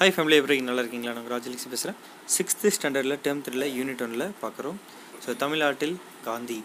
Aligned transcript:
Hi 0.00 0.12
family 0.16 0.36
எப்படி 0.40 0.54
நல்லா 0.66 0.82
இருக்கீங்களா? 0.82 1.12
நான் 1.16 1.26
ராஜலிக்ஸ் 1.32 1.66
பேசுகிறேன் 1.72 1.96
சிக்ஸ்த்து 2.34 2.70
ஸ்டாண்டர்டில் 2.76 3.16
டேர்ம் 3.24 3.40
த்ரீல 3.46 3.64
யூனிட் 3.78 4.02
ஒன்னில் 4.04 4.24
பார்க்குறோம். 4.42 4.78
ஸோ 5.24 5.34
தமிழ்நாட்டில் 5.42 5.92
காந்தி. 6.26 6.56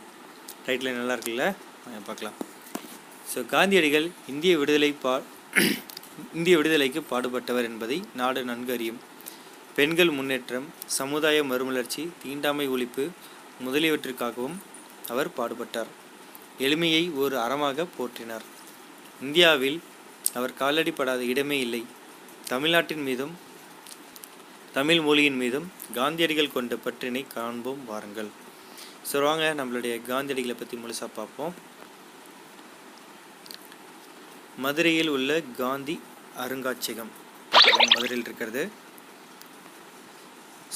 ரைட்டில் 0.68 0.90
நல்லா 1.00 1.16
இருக்குல்ல? 1.16 1.46
பார்க்கலாம். 2.10 2.38
ஸோ 3.32 3.42
காந்தியடிகள் 3.54 4.08
இந்திய 4.34 4.52
விடுதலை 4.62 4.90
பா 5.04 5.16
இந்திய 6.38 6.54
விடுதலைக்கு 6.60 7.04
பாடுபட்டவர் 7.12 7.68
என்பதை 7.72 7.98
நாடு 8.22 8.44
நன்கு 8.52 8.74
அறியும் 8.78 9.02
பெண்கள் 9.80 10.14
முன்னேற்றம் 10.20 10.70
சமுதாய 11.00 11.44
மறுமலர்ச்சி 11.52 12.06
தீண்டாமை 12.24 12.70
ஒழிப்பு 12.78 13.06
முதலியவற்றிற்காகவும் 13.68 14.58
அவர் 15.14 15.32
பாடுபட்டார். 15.40 15.92
எளிமையை 16.68 17.04
ஒரு 17.26 17.38
அறமாக 17.46 17.90
போற்றினார். 17.98 18.48
இந்தியாவில் 19.28 19.80
அவர் 20.38 20.58
காலடிப்படாத 20.64 21.22
இடமே 21.34 21.60
இல்லை. 21.68 21.84
தமிழ்நாட்டின் 22.50 23.04
மீதும் 23.06 23.32
தமிழ் 24.76 25.00
மொழியின் 25.06 25.38
மீதும் 25.42 25.66
காந்தியடிகள் 25.98 26.52
கொண்ட 26.56 26.74
பற்றினை 26.84 27.22
காண்போம் 27.36 27.82
வாருங்கள். 27.92 28.30
ஸோ 29.10 29.22
வாங்க 29.28 29.46
நம்மளுடைய 29.60 29.94
காந்தியடிகளை 30.10 30.56
பற்றி 30.60 30.76
முழுசாக 30.82 31.10
பார்ப்போம். 31.16 31.54
மதுரையில் 34.66 35.12
உள்ள 35.16 35.40
காந்தி 35.62 35.96
அருங்காட்சியகம். 36.44 37.12
மதுரையில் 37.94 38.26
இருக்கிறது. 38.28 38.64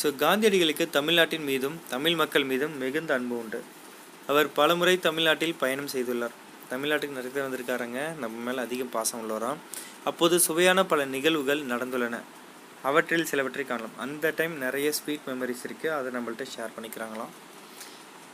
ஸோ 0.01 0.09
காந்தியடிகளுக்கு 0.23 0.87
தமிழ்நாட்டின் 0.97 1.47
மீதும் 1.51 1.77
தமிழ் 1.93 2.19
மக்கள் 2.23 2.49
மீதும் 2.53 2.75
மிகுந்த 2.83 3.13
அன்பு 3.17 3.37
உண்டு. 3.43 3.61
அவர் 4.31 4.49
பலமுறை 4.59 4.97
தமிழ்நாட்டில் 5.07 5.59
பயணம் 5.63 5.93
செய்துள்ளார். 5.95 6.35
தமிழ்நாட்டுக்கு 6.73 7.17
நிறைய 7.19 7.31
பேர் 7.35 7.47
வந்திருக்காருங்க. 7.47 8.01
நம்ம 8.23 8.35
மேலே 8.47 8.59
அதிகம் 8.65 8.93
பாசம் 8.97 9.21
உள்ளவராம். 9.21 9.61
அப்போது 10.05 10.39
சுவையான 10.39 10.85
பல 10.85 11.05
நிகழ்வுகள் 11.05 11.65
நடந்துள்ளன. 11.65 12.19
அவற்றில் 12.83 13.25
சிலவற்றை 13.25 13.65
காணலாம். 13.65 13.97
அந்த 13.97 14.33
டைம் 14.35 14.57
நிறைய 14.57 14.91
ஸ்வீட் 14.91 15.27
மெமரிஸ் 15.27 15.63
இருக்குது 15.67 15.95
அதை 15.97 16.11
நம்மள்ட்ட 16.11 16.45
ஷேர் 16.55 16.75
பண்ணிக்கிறாங்களாம். 16.77 17.33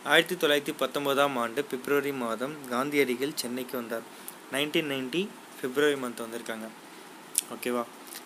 ஆயிரத்தி 0.03 0.47
தொள்ளாயிரத்தி 0.47 0.75
பத்தொம்போதாம் 0.79 1.35
ஆண்டு 1.35 1.63
பிப்ரவரி 1.63 2.11
மாதம் 2.11 2.55
காந்தியடிகள் 2.69 3.35
சென்னைக்கு 3.35 3.77
வந்தார். 3.77 4.01
நைன்டீன் 4.51 4.91
நைன்டி 4.93 5.27
பிப்ரவரி 5.61 5.99
மந்த் 6.01 6.23
வந்திருக்காங்க. 6.25 6.67
ஓகேவா 7.53 7.83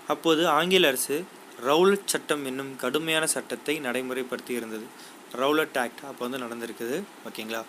அப்போது 0.08 0.48
ஆங்கில 0.48 0.88
அரசு 0.88 1.24
ரவுலட் 1.66 2.06
சட்டம் 2.06 2.46
என்னும் 2.46 2.76
கடுமையான 2.76 3.28
சட்டத்தை 3.28 3.80
நடைமுறைப்படுத்தி 3.80 4.50
இருந்தது. 4.50 4.86
ரவுலட் 5.34 5.78
ஆக்ட் 5.80 6.04
அப்போ 6.08 6.28
வந்து 6.28 6.46
நடந்திருக்குது. 6.46 7.04
ஓகேங்களா 7.30 7.64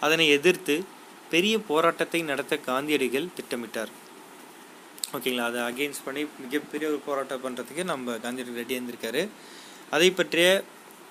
அதனை 0.00 0.28
எதிர்த்து 0.28 0.84
பெரிய 1.30 1.58
போராட்டத்தை 1.58 2.22
நடத்த 2.22 2.56
காந்தியடிகள் 2.56 3.28
திட்டமிட்டார். 3.36 3.92
ஓகேங்களா? 5.14 5.44
அதை 5.50 5.60
அகெயின்ஸ்ட் 5.60 6.04
பண்ணி 6.04 6.26
மிகப்பெரிய 6.40 6.90
ஒரு 6.90 7.00
போராட்டம் 7.06 7.44
பண்ணுறதுக்கு 7.44 7.84
நம்ம 7.84 8.18
காந்தியடிகள் 8.18 8.64
ரெடி 8.64 8.78
இருந்திருக்காரு 8.78 9.28
அதை 9.90 10.10
பற்றிய 10.10 10.62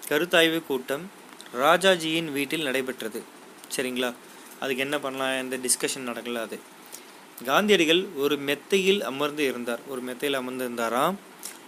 கருத்தாய்வு 0.08 0.66
கூட்டம் 0.66 1.02
ராஜாஜியின் 1.56 2.32
வீட்டில் 2.32 2.64
நடைபெற்றது. 2.64 3.22
சரிங்களா? 3.76 4.14
அதுக்கு 4.60 4.82
என்ன 4.82 5.00
பண்ணலாம்? 5.00 5.38
எந்த 5.38 5.58
டிஸ்கஷன் 5.58 6.10
நடக்கல 6.10 6.36
அது. 6.36 6.60
காந்தியடிகள் 7.46 8.08
ஒரு 8.16 8.38
மெத்தையில் 8.38 9.04
அமர்ந்து 9.04 9.44
இருந்தார். 9.44 9.80
ஒரு 9.88 10.02
மெத்தையில் 10.02 10.40
அமர்ந்து 10.40 10.64
இருந்தாராம். 10.64 11.20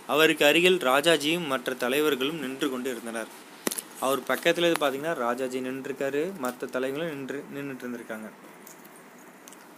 அவருக்கு 0.08 0.46
அருகில் 0.46 0.78
ராஜாஜியும் 0.78 1.48
மற்ற 1.48 1.74
தலைவர்களும் 1.74 2.40
நின்று 2.40 2.70
கொண்டு 2.70 2.90
இருந்தனர். 2.90 3.28
அவர் 4.00 4.24
பக்கத்தில் 4.24 4.72
பார்த்தீங்கன்னா 4.72 5.14
ராஜாஜி 5.14 5.60
நின்றுருக்காரு. 5.60 6.38
மற்ற 6.38 6.68
தலைவர்களும் 6.68 7.16
நின்று 7.16 7.44
நின்றுட்டு 7.56 7.86
இருந்திருக்காங்க. 7.86 8.30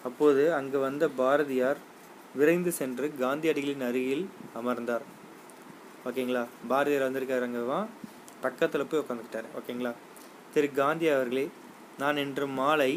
அப்போது 0.04 0.54
அங்கு 0.54 0.80
வந்த 0.80 1.08
பாரதியார் 1.08 1.78
விரைந்து 2.38 2.72
சென்று 2.72 3.06
காந்தியடிகளின் 3.20 3.86
அருகில் 3.90 4.26
அமர்ந்தார். 4.60 5.06
ஓகேங்களா? 6.06 6.44
பாரதியார் 6.68 7.06
வந்திருக்காருங்கவா 7.08 7.80
பக்கத்தில் 8.42 8.90
போய் 8.90 9.04
உட்காந்துக்கிட்டார் 9.04 9.48
ஓகேங்களா? 9.60 9.92
திரு 10.54 10.68
காந்தி 10.72 11.08
அவர்களே 11.10 11.46
நான் 11.98 12.18
இன்று 12.18 12.48
மாலை 12.48 12.92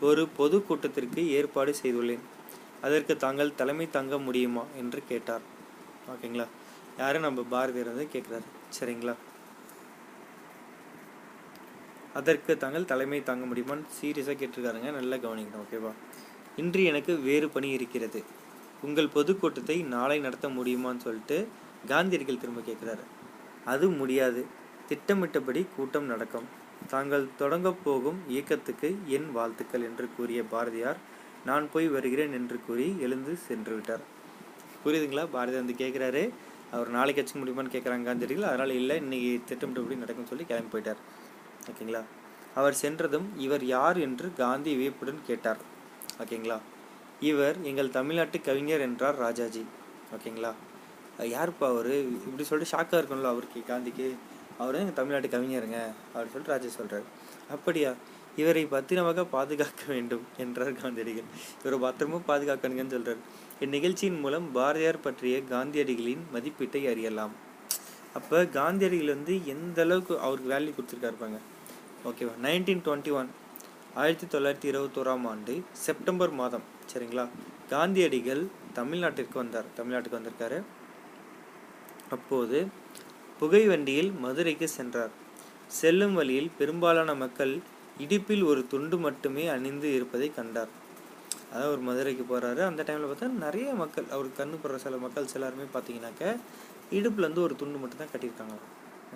ஒரு 0.00 0.28
பொது 0.38 0.56
கூட்டத்திற்கு 0.66 1.28
ஏற்பாடு 1.30 1.74
செய்துள்ளேன். 1.82 2.24
அதற்கு 2.80 3.16
தாங்கள் 3.16 3.54
தலைமை 3.54 3.86
தாங்க 3.90 4.18
முடியுமா 4.18 4.64
என்று 4.76 5.00
கேட்டார். 5.08 5.44
ஓகேங்களா? 6.14 6.46
யாரும் 6.98 7.26
நம்ம 7.26 7.44
பாரதியார் 7.50 7.92
வந்து 7.92 8.08
கேட்குறாரு 8.14 8.48
சரிங்களா? 8.78 9.14
அதற்கு 12.14 12.52
தாங்கள் 12.56 12.90
தலைமை 12.92 13.22
தாங்க 13.22 13.44
முடியுமான்னு 13.50 13.86
சீரியஸாக 13.98 14.36
கேட்டிருக்காருங்க. 14.40 14.90
நல்லா 14.92 15.16
கவனிக்கணும். 15.16 15.62
ஓகேவா? 15.64 15.92
இன்று 16.56 16.82
எனக்கு 16.84 17.12
வேறு 17.28 17.48
பணி 17.48 17.68
இருக்கிறது. 17.70 18.22
உங்கள் 18.82 19.14
பொதுக்கூட்டத்தை 19.14 19.76
நாளை 19.94 20.18
நடத்த 20.18 20.48
முடியுமான்னு 20.48 21.04
சொல்லிட்டு 21.06 21.48
காந்தியடிகள் 21.88 22.38
திரும்ப 22.38 22.60
கேட்குறாரு 22.60 23.04
அது 23.64 23.90
முடியாது. 23.90 24.40
திட்டமிட்டபடி 24.88 25.66
கூட்டம் 25.76 26.04
நடக்கும். 26.04 26.48
தாங்கள் 26.88 27.24
தொடங்கப் 27.38 27.82
போகும் 27.84 28.18
இயக்கத்துக்கு 28.28 28.88
என் 29.06 29.28
வாழ்த்துக்கள் 29.32 29.82
என்று 29.82 30.08
கூறிய 30.16 30.42
பாரதியார் 30.44 30.96
நான் 31.44 31.68
போய் 31.72 31.86
வருகிறேன் 31.88 32.32
என்று 32.32 32.60
கூறி 32.66 32.96
எழுந்து 33.00 33.36
சென்று 33.36 33.74
விட்டார். 33.74 34.02
புரியுதுங்களா? 34.84 35.24
பாரதியார் 35.30 35.64
வந்து 35.64 35.78
கேட்குறாரு 35.84 36.30
அவர் 36.72 36.88
நாளைக்கு 36.88 37.22
வச்சுக்க 37.22 37.40
முடியுமான்னு 37.40 37.74
கேட்குறாங்க 37.76 38.08
காந்தியடிகள் 38.08 38.48
அதனால் 38.48 38.70
இல்லை 38.70 38.96
இன்னைக்கு 38.96 39.30
திட்டமிட்டபடி 39.46 39.96
நடக்கும்னு 39.96 40.30
சொல்லி 40.30 40.44
கிளம்பி 40.44 40.72
போயிட்டார். 40.74 41.00
ஓகேங்களா? 41.70 42.02
அவர் 42.54 42.74
சென்றதும் 42.74 43.28
இவர் 43.36 43.64
யார் 43.64 43.98
என்று 43.98 44.32
காந்தி 44.36 44.74
வியப்புடன் 44.76 45.20
கேட்டார். 45.26 45.60
ஓகேங்களா? 46.24 46.58
இவர் 47.30 47.56
எங்கள் 47.62 47.94
தமிழ்நாட்டு 47.96 48.40
கவிஞர் 48.40 48.84
என்றார் 48.86 49.18
ராஜாஜி. 49.24 49.62
ஓகேங்களா? 50.14 50.52
யாருப்பா 51.34 51.66
அவர்? 51.72 51.90
இப்படி 52.26 52.44
சொல்லிட்டு 52.48 52.72
ஷாக்காக 52.74 53.00
இருக்கணும்ல 53.00 53.32
அவருக்கு 53.34 53.60
காந்திக்கு. 53.68 54.06
அவர் 54.62 54.78
எங்கள் 54.80 54.98
தமிழ்நாட்டு 55.00 55.28
கவிஞருங்க 55.34 55.78
அப்படின்னு 56.12 56.32
சொல்லிட்டு 56.32 56.54
ராஜா 56.54 56.68
சொல்கிறார் 56.78 57.06
அப்படியா? 57.50 57.92
இவரை 58.36 58.64
பத்திரமாக 58.66 59.24
பாதுகாக்க 59.36 59.82
வேண்டும் 59.86 60.24
என்றார் 60.36 60.72
காந்தியடிகள். 60.72 61.28
இவரை 61.60 61.78
பத்திரமும் 61.86 62.26
பாதுகாக்கணுங்கன்னு 62.28 62.94
சொல்கிறார் 62.96 63.22
இந்நிகழ்ச்சியின் 63.60 64.20
மூலம் 64.20 64.46
பாரதியார் 64.52 65.04
பற்றிய 65.06 65.38
காந்தியடிகளின் 65.50 66.22
மதிப்பீட்டை 66.34 66.82
அறியலாம். 66.92 67.34
அப்போ 68.14 68.38
காந்தியடிகள் 68.58 69.14
வந்து 69.16 69.34
எந்த 69.54 69.78
அளவுக்கு 69.82 70.14
அவருக்கு 70.26 70.52
வேல்யூ 70.54 70.72
கொடுத்துருக்காருப்பாங்க 70.78 71.38
ஓகேவா? 72.08 72.34
நைன்டீன் 72.42 72.84
டுவெண்ட்டி 72.86 73.12
ஒன் 73.20 73.30
ஆயிரத்தி 73.94 74.26
தொள்ளாயிரத்தி 74.26 74.68
இருபத்தோராம் 74.72 75.26
ஆண்டு 75.32 75.54
செப்டம்பர் 75.86 76.32
மாதம். 76.42 76.71
சரிங்களா? 76.92 77.28
காந்தியடிகள் 77.70 78.42
தமிழ்நாட்டிற்கு 78.72 79.38
வந்தார். 79.38 79.64
தமிழ்நாட்டுக்கு 79.76 80.20
வந்திருக்காரு. 80.20 80.62
அப்போது 82.10 82.66
புகை 83.38 83.66
வண்டியில் 83.66 84.10
மதுரைக்கு 84.12 84.68
சென்றார். 84.68 85.12
செல்லும் 85.80 86.14
வழியில் 86.14 86.50
பெரும்பாலான 86.58 87.14
மக்கள் 87.14 87.60
இடுப்பில் 87.98 88.42
ஒரு 88.42 88.66
துண்டு 88.66 88.98
மட்டுமே 88.98 89.46
அணிந்து 89.46 89.94
இருப்பதை 89.94 90.34
கண்டார். 90.34 90.72
அதாவது 91.52 91.72
ஒரு 91.72 91.80
மதுரைக்கு 91.80 92.24
போகிறாரு 92.28 92.60
அந்த 92.66 92.82
டைமில் 92.82 93.08
பார்த்தா 93.10 93.28
நிறைய 93.30 93.74
மக்கள் 93.74 94.04
அவருக்கு 94.10 94.36
கண்ணு 94.42 94.56
படுற 94.62 94.76
சில 94.76 94.96
மக்கள்ஸ் 94.96 95.34
எல்லாருமே 95.34 95.66
பார்த்தீங்கன்னாக்க 95.74 96.36
இடுப்பில் 96.90 97.26
வந்து 97.26 97.42
ஒரு 97.42 97.56
துண்டு 97.56 97.78
மட்டும் 97.78 97.98
தான் 97.98 98.12
கட்டியிருக்காங்க. 98.14 98.56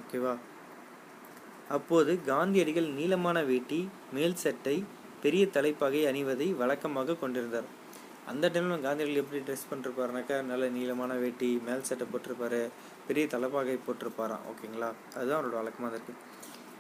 ஓகேவா? 0.01 0.35
அப்போது 1.69 2.13
காந்தியடிகள் 2.25 2.89
நீளமான 2.89 3.43
வேட்டி 3.43 3.89
மேல் 4.13 4.35
சட்டை 4.35 4.85
பெரிய 5.25 5.43
தலைப்பாகை 5.57 6.03
அணிவதை 6.11 6.49
வழக்கமாக 6.61 7.17
கொண்டிருந்தார். 7.23 7.69
அந்த 8.31 8.45
டைமில் 8.55 8.85
காந்தியடிகள் 8.87 9.23
எப்படி 9.23 9.41
ட்ரெஸ் 9.49 9.69
பண்ணிருப்பாருனாக்கா 9.71 10.37
நல்ல 10.51 10.65
நீளமான 10.77 11.15
வேட்டி 11.25 11.49
மேல் 11.67 11.87
சட்டை 11.89 12.07
போட்டிருப்பாரு 12.13 12.61
பெரிய 13.09 13.25
தலைப்பாகை 13.35 13.77
போட்டிருப்பாராம் 13.87 14.45
ஓகேங்களா? 14.53 14.91
அதுதான் 15.17 15.39
அவரோட 15.39 15.57
வழக்கமாக 15.61 15.93
இருக்குது 15.95 16.23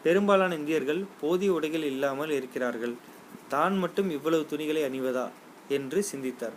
பெரும்பாலான 0.04 0.56
இந்தியர்கள் 0.60 1.00
போதிய 1.20 1.50
உடைகள் 1.58 1.84
இல்லாமல் 1.92 2.32
இருக்கிறார்கள். 2.38 2.94
தான் 3.54 3.76
மட்டும் 3.82 4.08
இவ்வளவு 4.16 4.44
துணிகளை 4.52 4.82
அணிவதா 4.88 5.26
என்று 5.76 5.98
சிந்தித்தார். 6.10 6.56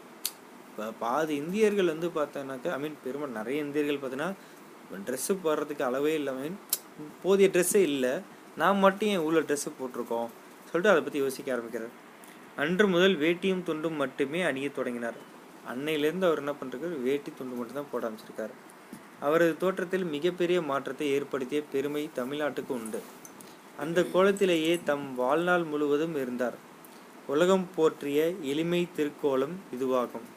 இப்போ 0.67 0.85
பாதி 1.03 1.33
இந்தியர்கள் 1.43 1.91
வந்து 1.93 2.07
பார்த்தோன்னாக்கா 2.17 2.69
ஐ 2.75 2.79
மீன் 2.83 2.99
பெரும்பாலும் 3.05 3.37
நிறைய 3.39 3.65
இந்தியர்கள் 3.65 3.99
பார்த்தீங்கன்னா 4.01 5.01
ட்ரெஸ்ஸு 5.07 5.33
போடுறதுக்கு 5.45 5.83
அளவே 5.87 6.11
இல்லாமல் 6.19 6.59
போதிய 7.23 7.47
ட்ரெஸ்ஸே 7.55 7.81
இல்லை. 7.89 8.13
நான் 8.61 8.83
மட்டும் 8.85 9.09
ஏன் 9.13 9.21
இவ்வளோ 9.23 9.41
ட்ரெஸ்ஸு 9.49 9.71
போட்டிருக்கோம்? 9.79 10.29
சொல்லிட்டு 10.69 10.93
அதை 10.93 11.01
பற்றி 11.03 11.19
யோசிக்க 11.19 11.53
ஆரம்பிக்கிறார். 11.53 11.93
அன்று 12.55 12.87
முதல் 12.87 13.17
வேட்டியும் 13.17 13.65
துண்டும் 13.67 13.95
மட்டுமே 13.95 14.41
அணிய 14.41 14.69
தொடங்கினார். 14.69 15.19
அன்னையிலேருந்து 15.71 16.27
அவர் 16.29 16.37
என்ன 16.37 16.53
பண்ணுறாரு 16.61 17.01
வேட்டி 17.01 17.31
துண்டு 17.37 17.55
மட்டும்தான் 17.55 17.91
போட 17.91 18.09
ஆரம்பிச்சிருக்காரு. 18.09 18.53
அவரது 19.19 19.57
தோற்றத்தில் 19.57 20.05
மிகப்பெரிய 20.05 20.61
மாற்றத்தை 20.61 21.07
ஏற்படுத்திய 21.11 21.61
பெருமை 21.71 22.09
தமிழ்நாட்டுக்கு 22.15 22.73
உண்டு. 22.79 22.99
அந்த 23.77 23.99
கோலத்திலேயே 24.13 24.73
தம் 24.83 25.15
வாழ்நாள் 25.15 25.63
முழுவதும் 25.63 26.15
இருந்தார். 26.15 26.57
உலகம் 27.27 27.65
போற்றிய 27.75 28.19
எளிமை 28.51 28.87
திருக்கோலம் 28.97 29.55
இதுவாகும். 29.75 30.27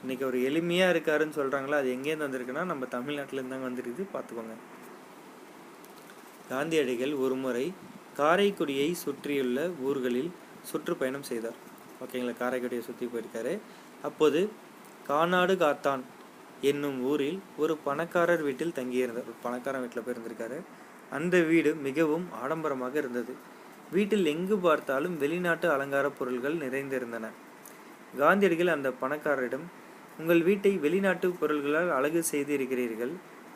இன்னைக்கு 0.00 0.24
அவர் 0.26 0.38
எளிமையாக 0.48 0.92
இருக்காருன்னு 0.94 1.36
சொல்கிறாங்களா 1.38 1.78
அது 1.82 1.88
எங்கேருந்து 1.96 2.26
வந்திருக்குன்னா 2.26 2.64
நம்ம 2.64 2.86
தமிழ்நாட்டிலேருந்து 2.90 3.54
தாங்க 3.54 3.68
வந்துருக்குது. 3.68 4.04
பார்த்துக்கோங்க. 4.14 4.56
காந்தியடிகள் 6.48 7.14
ஒருமுறை 7.14 7.72
காரைக்குடியை 8.18 8.88
சுற்றியுள்ள 9.04 9.58
ஊர்களில் 9.88 10.30
சுற்றுப்பயணம் 10.70 11.28
செய்தார். 11.30 11.58
ஓகேங்களா? 12.04 12.34
காரைக்குடியை 12.42 12.82
சுற்றி 12.88 13.06
போயிருக்காரு. 13.06 13.52
அப்போது 14.02 14.40
கானாடு 15.08 15.54
காத்தான் 15.54 16.02
என்னும் 16.70 16.98
ஊரில் 17.10 17.38
ஒரு 17.56 17.74
பணக்காரர் 17.86 18.42
வீட்டில் 18.42 18.76
தங்கியிருந்தார். 18.78 19.28
ஒரு 19.30 19.38
பணக்காரன் 19.42 19.82
வீட்டில் 19.84 20.04
போயிருந்திருக்காரு. 20.06 20.58
அந்த 21.16 21.36
வீடு 21.50 21.70
மிகவும் 21.86 22.26
ஆடம்பரமாக 22.42 22.94
இருந்தது. 22.98 23.32
வீட்டில் 23.92 24.30
எங்கு 24.32 24.56
பார்த்தாலும் 24.58 25.16
வெளிநாட்டு 25.22 25.66
அலங்கார 25.74 26.08
பொருள்கள் 26.10 26.56
நிறைந்திருந்தன. 26.64 27.28
காந்தியடிகள் 28.18 28.74
அந்த 28.76 28.88
பணக்காரரிடம் 29.02 29.66
உங்கள் 30.20 30.42
வீட்டை 30.42 30.72
வெளிநாட்டு 30.84 31.28
பொருள்களால் 31.40 31.90
அழகு 31.98 32.22
செய்து 32.22 32.52
இருக்கிறீர்கள் 32.56 33.12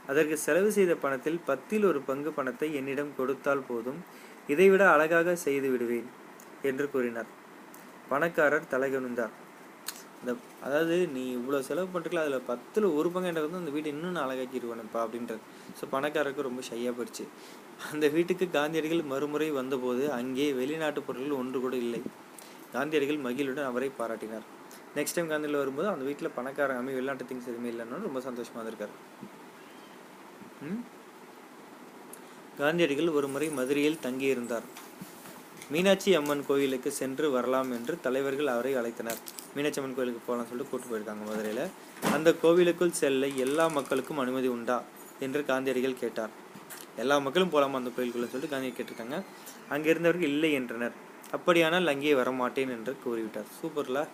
அதற்கு 0.07 0.37
செலவு 0.39 0.71
செய்த 0.73 0.93
பணத்தில் 0.95 1.41
பத்தில் 1.47 1.85
ஒரு 1.85 2.01
பங்கு 2.01 2.31
பணத்தை 2.31 2.69
என்னிடம் 2.75 3.13
கொடுத்தால் 3.17 3.67
போதும். 3.69 4.01
இதைவிட 4.49 4.85
அழகாக 4.91 5.37
செய்து 5.37 5.69
விடுவேன் 5.71 6.09
என்று 6.63 6.91
கூறினார். 6.91 7.31
பணக்காரர் 8.09 8.71
தலைகுனிந்தார். 8.73 9.35
இந்த 10.21 10.33
அதாவது 10.67 10.95
நீ 11.15 11.23
இவ்வளோ 11.39 11.59
செலவு 11.61 11.89
பண்ணுறீங்களா 11.95 12.23
அதில் 12.25 12.47
பத்தில் 12.47 12.87
ஒரு 12.99 13.09
பங்கு 13.11 13.29
என்ன 13.31 13.41
வந்து 13.41 13.61
அந்த 13.63 13.71
வீடு 13.71 13.89
இன்னும் 13.89 14.15
நான் 14.17 14.27
அழகாக்கிடுவேனப்பா 14.27 15.01
அப்படின்றது 15.05 15.41
ஸோ 15.79 15.87
பணக்காரருக்கு 15.91 16.49
ரொம்ப 16.49 16.63
ஷையாக 16.71 16.93
போயிடுச்சு. 16.99 17.25
அந்த 17.93 18.07
வீட்டுக்கு 18.09 18.47
காந்தியடிகள் 18.51 19.03
மறுமுறை 19.13 19.49
வந்தபோது 19.51 20.05
அங்கே 20.19 20.47
வெளிநாட்டு 20.53 21.03
பொருட்கள் 21.03 21.41
ஒன்று 21.43 21.61
கூட 21.61 21.77
இல்லை. 21.77 22.01
காந்தியடிகள் 22.73 23.25
மகிழுடன் 23.27 23.71
அவரை 23.71 23.91
பாராட்டினார். 23.99 24.47
நெக்ஸ்ட் 24.97 25.17
டைம் 25.17 25.31
காந்தியில் 25.33 25.61
வரும்போது 25.63 25.89
அந்த 25.89 26.05
வீட்டில் 26.05 26.35
பணக்காரங்க 26.39 26.83
அம்மி 26.83 26.93
வெளிநாட்டு 26.99 27.29
திங்ஸ் 27.31 27.49
எதுவுமே 27.53 27.71
இல்லைன்னு 27.73 28.07
ரொம்ப 28.09 28.21
சந்தோஷமாக 28.21 28.63
இருந்திருக்காரு. 28.63 28.95
ம்? 30.63 30.83
காந்தியடிகள் 32.59 33.09
ஒரு 33.09 33.29
முறை 33.29 33.49
மதுரையில் 33.49 34.03
தங்கியிருந்தார். 34.03 34.67
மீனாட்சி 35.71 36.15
அம்மன் 36.15 36.47
கோயிலுக்கு 36.47 36.91
சென்று 36.93 37.31
வரலாம் 37.31 37.71
என்று 37.73 38.01
தலைவர்கள் 38.01 38.47
அவரை 38.47 38.75
அழைத்தனர். 38.75 39.21
மீனாட்சி 39.55 39.81
அம்மன் 39.81 39.95
கோயிலுக்கு 39.95 40.23
போகலாம் 40.27 40.49
சொல்லிட்டு 40.49 40.71
கூட்டு 40.71 40.89
போயிருக்காங்க 40.91 41.25
மதுரையில். 41.27 41.71
அந்த 42.13 42.35
கோவிலுக்குள் 42.35 42.93
செல்ல 42.93 43.27
எல்லா 43.27 43.69
மக்களுக்கும் 43.69 44.19
அனுமதி 44.19 44.47
உண்டா? 44.47 44.83
என்று 45.21 45.45
காந்தியடிகள் 45.45 45.99
கேட்டார். 45.99 46.31
எல்லா 46.97 47.19
மக்களும் 47.19 47.51
போகலாமா 47.51 47.77
அந்த 47.77 47.91
கோயிலுக்குள்ள 47.91 48.29
சொல்லிட்டு 48.29 48.49
காந்தியை 48.49 48.75
கேட்டிருக்காங்க. 48.77 49.23
அங்கே 49.69 49.91
இருந்தவர்கள் 49.91 50.29
இல்லை 50.29 50.53
என்றனர். 50.53 50.93
அப்படியானால் 51.31 51.87
அங்கே 51.87 52.15
வரமாட்டேன் 52.15 52.73
என்று 52.77 52.97
கூறிவிட்டார். 53.07 53.51
சூப்பர்ல 53.61 54.09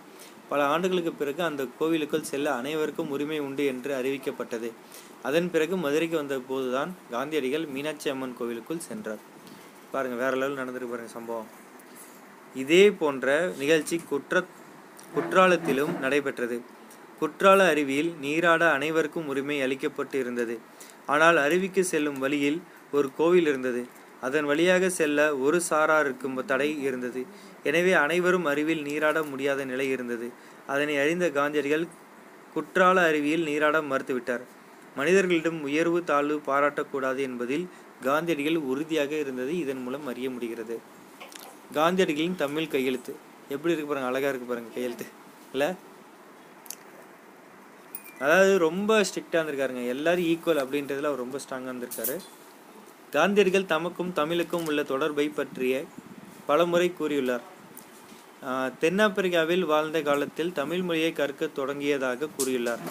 பல 0.49 0.67
ஆண்டுகளுக்கு 0.67 1.13
பிறகு 1.13 1.43
அந்த 1.43 1.67
கோவிலுக்குள் 1.79 2.23
செல்ல 2.23 2.55
அனைவருக்கும் 2.55 3.11
உரிமை 3.11 3.39
உண்டு 3.39 3.67
என்று 3.67 3.95
அறிவிக்கப்பட்டது. 3.95 4.71
அதன் 5.29 5.49
பிறகு 5.55 5.75
மதுரைக்கு 5.85 6.17
வந்த 6.21 6.37
போதுதான் 6.51 6.91
காந்தியடிகள் 7.15 7.65
மீனாட்சி 7.75 8.09
அம்மன் 8.13 8.37
கோவிலுக்குள் 8.39 8.87
சென்றார். 8.89 9.23
பாருங்க 9.93 10.17
வேற 10.23 10.33
லெவல் 10.41 10.61
நடந்திருக்கு 10.61 10.93
பாருங்க 10.93 11.13
சம்பவம். 11.17 11.49
இதே 12.63 12.85
போன்ற 13.01 13.27
நிகழ்ச்சி 13.63 13.97
குற்ற 14.11 14.43
குற்றாலத்திலும் 15.15 15.93
நடைபெற்றது. 16.05 16.57
குற்றால 17.21 17.61
அருவியில் 17.73 18.11
நீராட 18.25 18.63
அனைவருக்கும் 18.77 19.29
உரிமை 19.33 19.57
அளிக்கப்பட்டு 19.65 20.17
இருந்தது 20.25 20.55
ஆனால் 21.15 21.39
அருவிக்கு 21.47 21.83
செல்லும் 21.93 22.21
வழியில் 22.25 22.59
ஒரு 22.97 23.09
கோவில் 23.19 23.49
இருந்தது. 23.51 23.83
அதன் 24.27 24.47
வழியாக 24.51 24.89
செல்ல 24.99 25.19
ஒரு 25.47 25.59
சாராருக்கும் 25.69 26.39
தடை 26.51 26.71
இருந்தது. 26.87 27.21
எனவே 27.69 27.93
அனைவரும் 28.05 28.47
அருவியில் 28.53 28.87
நீராட 28.89 29.19
முடியாத 29.33 29.65
நிலை 29.73 29.87
இருந்தது. 29.97 30.27
அதனை 30.73 30.95
அறிந்த 31.03 31.29
காந்தியடிகள் 31.39 31.87
குற்றால 32.55 32.97
அருவியில் 33.11 33.47
நீராட 33.51 33.79
மறுத்துவிட்டார். 33.91 34.45
மனிதர்களிடம் 34.97 35.63
உயர்வு 35.63 36.05
தாழ்வு 36.05 36.41
பாராட்டக்கூடாது 36.47 37.21
என்பதில் 37.29 37.69
காந்தியடிகள் 38.03 38.57
உறுதியாக 38.71 39.13
இருந்தது 39.19 39.59
இதன் 39.59 39.83
மூலம் 39.83 40.07
அறிய 40.07 40.31
முடிகிறது. 40.31 40.77
காந்தியடிகளின் 41.75 42.35
தமிழ் 42.35 42.73
கையெழுத்து. 42.75 43.13
எப்படி 43.49 43.73
இருக்கு 43.73 43.91
பாருங்க 43.91 44.11
அழகா 44.11 44.29
இருக்கு 44.29 44.47
பாருங்க 44.47 44.73
கையெழுத்து. 44.75 45.07
இல்லை? 45.53 45.69
அதாவது 48.19 48.59
ரொம்ப 48.59 49.01
ஸ்ட்ரிக்டாக 49.01 49.41
இருந்திருக்காருங்க. 49.43 49.87
எல்லாரும் 49.87 50.25
ஈக்குவல் 50.25 50.61
அப்படின்றதுல 50.63 51.09
அவர் 51.11 51.23
ரொம்ப 51.25 51.39
ஸ்ட்ராங்காக 51.45 51.75
இருந்திருக்காரு. 51.75 52.17
காந்தியடிகள் 53.11 53.71
தமக்கும் 53.75 54.13
தமிழுக்கும் 54.13 54.67
உள்ள 54.67 54.83
தொடர்பை 54.83 55.29
பற்றிய 55.29 55.85
பலமுறை 56.47 56.93
கூறியுள்ளார். 56.99 57.47
தென்னாப்பிரிக்காவில் 58.81 59.65
வாழ்ந்த 59.73 60.03
காலத்தில் 60.03 60.53
தமிழ் 60.53 60.83
மொழியை 60.83 61.13
கற்க 61.13 61.49
தொடங்கியதாக 61.57 62.29
கூறியுள்ளார். 62.39 62.85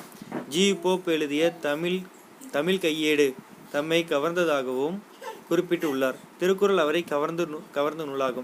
ஜி 0.50 0.76
போப் 0.76 1.08
எழுதிய 1.08 1.50
தமிழ் 1.50 2.00
தமிழ் 2.52 2.74
கையேடு 2.74 3.34
தம்மை 3.72 4.06
கவர்ந்ததாகவும் 4.10 4.98
குறிப்பிட்டுள்ளார். 5.50 6.16
திருக்குறள் 6.38 6.78
அவரை 6.78 7.04
கவர்ந்து 7.04 7.46
நூ- 7.46 7.62
கவர்ந்த 7.72 8.06
நூலாகும். 8.06 8.44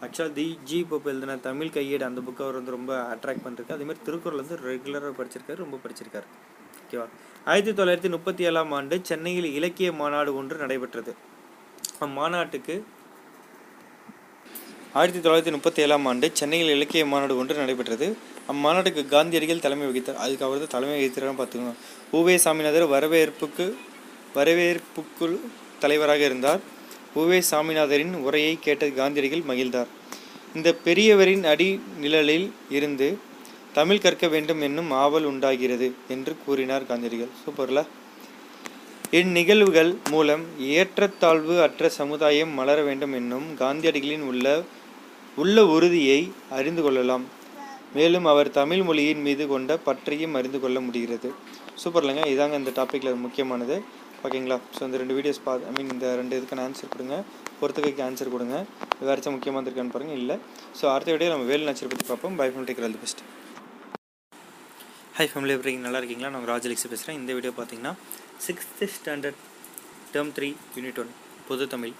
ஆக்சுவலாக 0.00 0.32
தி 0.32 0.58
ஜி 0.64 0.86
போப் 0.90 1.06
எழுதின 1.06 1.36
தமிழ் 1.36 1.66
கையேடு 1.66 2.02
அந்த 2.02 2.20
புக்கை 2.20 2.40
அவர் 2.40 2.54
வந்து 2.54 2.70
ரொம்ப 2.70 3.14
அட்ராக்ட் 3.14 3.40
பண்ணிருக்கு 3.44 3.72
அதேமாதிரி 3.72 4.04
திருக்குறள் 4.04 4.42
வந்து 4.42 4.58
ரெகுலராக 4.64 5.20
படிச்சிருக்காரு 5.20 5.56
ரொம்ப 5.56 5.78
படிச்சிருக்காரு. 5.88 6.24
ஓகேவா 6.90 7.08
ஆயிரத்தி 7.44 7.82
தொள்ளாயிரத்தி 7.82 8.10
முப்பத்தி 8.10 8.44
ஏழாம் 8.44 8.72
ஆண்டு 8.72 9.00
சென்னையில் 9.02 9.54
இலக்கிய 9.54 9.92
மாநாடு 9.92 10.36
ஒன்று 10.36 10.56
நடைபெற்றது. 10.56 11.14
அம்மாநாட்டுக்கு 12.00 12.82
ஆயிரத்தி 15.00 15.20
தொள்ளாயிரத்தி 15.24 15.52
முப்பத்தி 15.54 15.80
ஏழாம் 15.82 16.06
ஆண்டு 16.08 16.26
சென்னையில் 16.38 16.72
இலக்கிய 16.72 17.02
மாநாடு 17.10 17.34
ஒன்று 17.40 17.54
நடைபெற்றது. 17.60 18.06
அம்மாநாட்டுக்கு 18.52 19.02
காந்தியடிகள் 19.12 19.62
தலைமை 19.66 19.86
வகித்தார். 19.88 20.18
அதுக்கு 20.24 20.44
அவர் 20.46 20.58
தான் 20.62 20.72
தலைமை 20.74 20.96
வகித்தார்னு 20.96 21.38
பார்த்துக்கணும் 21.38 21.78
உவே 22.18 22.34
சாமிநாதர் 22.44 22.84
வரவேற்புக்கு 22.94 23.66
வரவேற்புக்குள் 24.34 25.36
தலைவராக 25.84 26.22
இருந்தார். 26.24 26.60
உவே 27.22 27.38
சாமிநாதரின் 27.50 28.12
உரையை 28.26 28.58
கேட்ட 28.66 28.90
காந்தியடிகள் 28.98 29.46
மகிழ்ந்தார். 29.50 29.88
இந்த 30.56 30.74
பெரியவரின் 30.84 31.46
அடி 31.52 31.70
நிழலில் 32.02 32.46
இருந்து 32.76 33.08
தமிழ் 33.78 34.04
கற்க 34.04 34.28
வேண்டும் 34.34 34.60
என்னும் 34.68 34.92
ஆவல் 35.04 35.30
உண்டாகிறது 35.32 35.90
என்று 36.16 36.34
கூறினார் 36.44 36.88
காந்தியடிகள் 36.92 37.32
சூப்பர்ல. 37.42 37.86
இந்நிகழ்வுகள் 39.20 39.94
மூலம் 40.10 40.44
ஏற்றத்தாழ்வு 40.76 41.56
அற்ற 41.62 41.88
சமுதாயம் 42.00 42.52
மலர 42.60 42.78
வேண்டும் 42.90 43.16
என்னும் 43.22 43.48
காந்தியடிகளின் 43.58 44.28
உள்ள 44.32 44.46
உள்ள 45.40 45.58
உறுதியை 45.74 46.20
அறிந்து 46.58 46.82
கொள்ளலாம். 46.86 47.24
மேலும் 47.96 48.26
அவர் 48.32 48.48
தமிழ் 48.60 48.82
மொழியின் 48.88 49.22
மீது 49.26 49.44
கொண்ட 49.52 49.72
பற்றையும் 49.86 50.36
அறிந்து 50.38 50.58
கொள்ள 50.62 50.78
முடிகிறது. 50.86 51.28
சூப்பர்லங்க 51.82 52.22
இதாங்க 52.32 52.56
இந்த 52.62 52.72
டாப்பிக்கில் 52.78 53.22
முக்கியமானது. 53.24 53.76
ஓகேங்களா? 54.26 54.58
ஸோ 54.74 54.80
இந்த 54.88 54.96
ரெண்டு 55.02 55.14
வீடியோஸ் 55.18 55.40
பா 55.46 55.52
ஐ 55.68 55.72
மீன் 55.76 55.92
இந்த 55.94 56.08
ரெண்டு 56.20 56.36
இதுக்கான 56.38 56.64
ஆன்சர் 56.68 56.92
கொடுங்க. 56.94 57.16
பொறுத்துக்கைக்கு 57.60 58.02
ஆன்சர் 58.08 58.32
கொடுங்க. 58.34 58.56
வேறு 59.08 59.32
முக்கியமாக 59.36 59.66
இருக்கான்னு 59.68 59.94
பாருங்கள் 59.94 60.20
இல்லை. 60.22 60.36
ஸோ 60.78 60.84
அடுத்த 60.94 61.10
வீடியோ 61.14 61.30
நம்ம 61.34 61.46
வேலு 61.52 61.66
நாச்சர் 61.68 61.90
பற்றி 61.92 62.06
பார்ப்போம். 62.10 62.36
Bye 62.40 62.48
family 62.50 62.68
take 62.70 62.82
all 62.88 62.96
the 62.96 63.02
best 63.04 63.22
hi 65.18 65.26
family 65.32 65.54
எப்படி 65.56 65.72
நல்லா 65.86 65.98
இருக்கீங்களா? 66.00 66.30
நான் 66.36 66.48
ராஜலிக்ஸ் 66.54 66.88
பேசுகிறேன் 66.92 67.18
இந்த 67.22 67.32
வீடியோ 67.38 67.52
பார்த்தீங்கன்னா 67.58 67.94
sixth 68.46 68.86
standard 68.98 69.42
term 70.14 70.32
three 70.38 70.48
unit 70.76 71.00
one 71.02 71.12
பொது 71.48 71.66
தமிழ். 71.74 71.94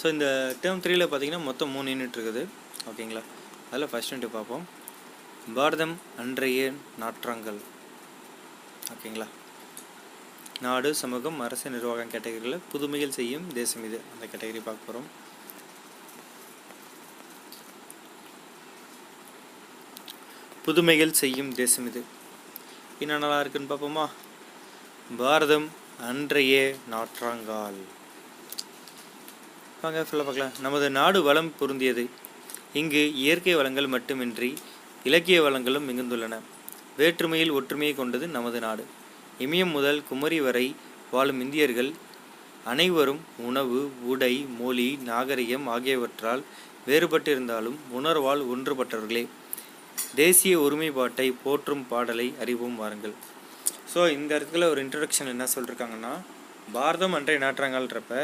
ஸோ 0.00 0.06
இந்த 0.14 0.26
டேர்ம் 0.62 0.80
த்ரீயில் 0.84 1.04
பார்த்தீங்கன்னா 1.10 1.46
மொத்தம் 1.48 1.72
மூணு 1.74 1.92
யூனிட் 1.92 2.16
இருக்குது. 2.16 2.42
ஓகேங்களா 2.90 3.22
அதில் 3.70 3.90
ஃபஸ்ட் 3.92 4.12
யூனிட் 4.12 4.34
பார்ப்போம் 4.36 4.64
பாரதம் 5.56 5.94
அன்றைய 6.22 6.60
நாற்றாங்கல் 7.02 7.60
ஓகேங்களா 8.94 9.28
நாடு 10.64 10.90
சமூகம் 11.00 11.38
அரசு 11.46 11.72
நிர்வாகம் 11.76 12.12
கேட்டகரியில் 12.12 12.64
புதுமைகள் 12.72 13.16
செய்யும் 13.18 13.46
தேசம் 13.60 13.84
இது. 13.88 13.98
அந்த 14.12 14.24
கேட்டகரி 14.32 14.60
பார்க்க 14.68 14.88
போகிறோம் 14.88 15.08
புதுமைகள் 20.66 21.18
செய்யும் 21.22 21.50
தேசம் 21.62 21.88
இது. 21.90 22.00
என்ன 23.02 23.18
நல்லா 23.24 23.40
இருக்குன்னு 23.42 23.70
பார்ப்போமா? 23.72 24.06
பாரதம் 25.20 25.68
அன்றைய 26.08 26.54
நாற்றாங்கால் 26.92 27.78
வாங்க 29.80 30.02
சொல்ல 30.10 30.22
பார்க்கலாம். 30.26 30.54
நமது 30.64 30.86
நாடு 30.96 31.18
வளம் 31.26 31.50
பொருந்தியது. 31.58 32.04
இங்கு 32.80 33.02
இயற்கை 33.22 33.54
வளங்கள் 33.58 33.88
மட்டுமின்றி 33.94 34.48
இலக்கிய 35.08 35.38
வளங்களும் 35.46 35.86
மிகுந்துள்ளன. 35.88 36.34
வேற்றுமையில் 37.00 37.52
ஒற்றுமையை 37.58 37.94
கொண்டது 37.98 38.26
நமது 38.36 38.60
நாடு. 38.66 38.84
இமயம் 39.44 39.74
முதல் 39.76 40.00
குமரி 40.08 40.38
வரை 40.46 40.66
வாழும் 41.10 41.42
இந்தியர்கள் 41.44 41.90
அனைவரும் 42.72 43.20
உணவு 43.48 43.80
உடை 44.12 44.32
மொழி 44.60 44.88
நாகரிகம் 45.10 45.66
ஆகியவற்றால் 45.74 46.42
வேறுபட்டிருந்தாலும் 46.88 47.78
உணர்வால் 47.98 48.42
ஒன்றுபட்டவர்களே. 48.54 49.24
தேசிய 50.22 50.54
ஒருமைப்பாட்டை 50.64 51.28
போற்றும் 51.44 51.84
பாடலை 51.92 52.28
அறிவோம் 52.44 52.80
வாருங்கள். 52.82 53.14
ஸோ 53.92 54.00
இந்த 54.16 54.30
இடத்துல 54.38 54.68
ஒரு 54.72 54.80
இன்ட்ரடக்ஷன் 54.86 55.32
என்ன 55.34 55.44
சொல்லியிருக்காங்கன்னா 55.54 56.14
பாரதம் 56.72 57.16
அன்றைய 57.18 57.40
நாற்றாங்கல்ன்றப்ப 57.46 58.14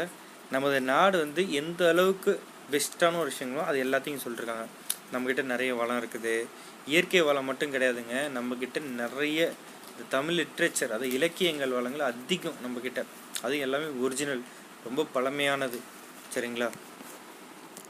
நமது 0.51 0.81
நாடு 0.81 1.17
வந்து 1.17 1.53
எந்த 1.53 1.89
அளவுக்கு 1.89 2.41
பெஸ்ட்டான 2.71 3.19
ஒரு 3.19 3.31
விஷயங்களோ 3.39 3.63
அது 3.63 3.83
எல்லாத்தையும் 3.83 4.19
சொல்லியிருக்காங்க 4.27 4.65
நம்மக்கிட்ட 5.13 5.43
நிறைய 5.43 5.75
வளம் 5.75 6.05
இருக்குது. 6.05 6.45
இயற்கை 6.85 7.21
வளம் 7.21 7.45
மட்டும் 7.45 7.73
கிடையாதுங்க. 7.73 8.31
நம்மக்கிட்ட 8.35 8.81
நிறைய 8.81 9.51
இந்த 9.91 10.03
தமிழ் 10.09 10.39
லிட்ரேச்சர் 10.39 10.89
அது 10.89 11.11
இலக்கியங்கள் 11.11 11.69
வளங்கள் 11.69 11.99
அதிகம் 11.99 12.53
நம்மக்கிட்ட 12.65 13.05
அது 13.41 13.59
எல்லாமே 13.59 13.85
ஒரிஜினல் 13.85 14.41
ரொம்ப 14.83 15.05
பழமையானது. 15.15 15.79
சரிங்களா? 16.33 16.69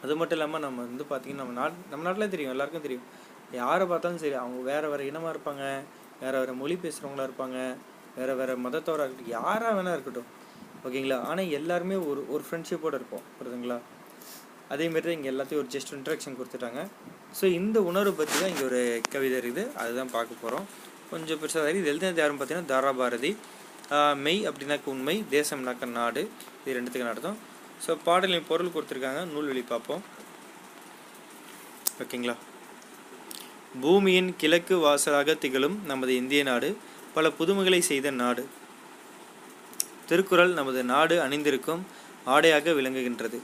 அது 0.04 0.16
மட்டும் 0.16 0.38
இல்லாமல் 0.38 0.62
நம்ம 0.62 0.82
வந்து 0.82 1.06
பார்த்திங்கன்னா 1.10 1.36
நம்ம 1.36 1.52
நாட் 1.52 1.72
நம்ம 1.90 2.06
நாட்டிலே 2.06 2.30
தெரியும். 2.30 2.52
எல்லாருக்கும் 2.52 2.82
தெரியும். 2.82 3.04
யாரை 3.52 3.88
பார்த்தாலும் 3.88 4.18
சரி 4.18 4.34
அவங்க 4.34 4.72
வேறு 4.72 4.90
வேறு 4.90 5.06
இனமாக 5.06 5.38
இருப்பாங்க. 5.38 5.82
வேறு 6.22 6.40
வேறு 6.40 6.54
மொழி 6.54 6.80
பேசுகிறவங்களா 6.84 7.30
இருப்பாங்க. 7.30 7.76
வேறு 8.16 8.36
வேறு 8.36 8.58
மதத்தோராக 8.58 9.06
இருக்கட்டும். 9.06 9.28
யாராக 9.28 9.82
வேணா 9.82 9.92
இருக்கட்டும். 9.92 10.42
ஓகேங்களா? 10.88 11.18
ஆனால் 11.32 11.52
எல்லாருமே 11.58 11.98
ஒரு 12.10 12.22
ஒரு 12.34 12.44
ஃப்ரெண்ட்ஷிப்போடு 12.48 12.98
இருப்போம் 13.00 13.26
புரியுதுங்களா? 13.38 13.78
அதேமாரி 14.74 15.04
தான் 15.08 15.18
இங்கே 15.18 15.30
எல்லாத்தையும் 15.34 15.62
ஒரு 15.64 15.70
ஜஸ்ட் 15.76 15.94
இன்ட்ராக்ஷன் 15.98 16.38
கொடுத்துட்டாங்க. 16.40 16.82
ஸோ 17.40 17.46
இந்த 17.60 17.78
உணர்வை 17.90 18.14
பற்றி 18.20 18.36
தான் 18.42 18.52
இங்கே 18.54 18.66
ஒரு 18.70 18.82
கவிதை 19.14 19.36
இருக்குது. 19.42 19.64
அதுதான் 19.82 20.12
பார்க்க 20.16 20.42
போகிறோம் 20.44 20.66
கொஞ்சம் 21.12 21.40
பெருசாக 21.42 21.74
இது 21.80 21.92
எழுதினது 21.92 22.22
யாரும் 22.24 22.40
பார்த்தீங்கன்னா 22.40 22.72
தாராபாரதி. 22.74 23.32
பாரதி 23.92 24.22
மெய் 24.26 24.40
அப்படின்னாக்க 24.50 24.88
உண்மை 24.94 25.16
தேசம்னாக்க 25.36 25.90
நாடு. 26.00 26.22
இது 26.62 26.76
ரெண்டுத்துக்கு 26.78 27.10
நடத்தும் 27.10 27.38
ஸோ 27.86 27.92
பாடலின் 28.08 28.48
பொருள் 28.50 28.74
கொடுத்துருக்காங்க. 28.76 29.22
நூல்வெளி 29.34 29.64
பார்ப்போம். 29.72 30.04
ஓகேங்களா? 32.04 32.36
பூமியின் 33.84 34.30
கிழக்கு 34.42 34.76
வாசலாக 34.86 35.36
திகழும் 35.44 35.78
நமது 35.92 36.14
இந்திய 36.22 36.42
நாடு 36.50 36.70
பல 37.16 37.30
புதுமைகளை 37.40 37.82
செய்த 37.92 38.12
நாடு. 38.24 38.44
திருக்குறள் 40.08 40.54
நமது 40.54 40.84
நாடு 40.84 41.22
அணிந்திருக்கும் 41.22 41.82
ஆடையாக 42.26 42.72
விளங்குகின்றது. 42.72 43.40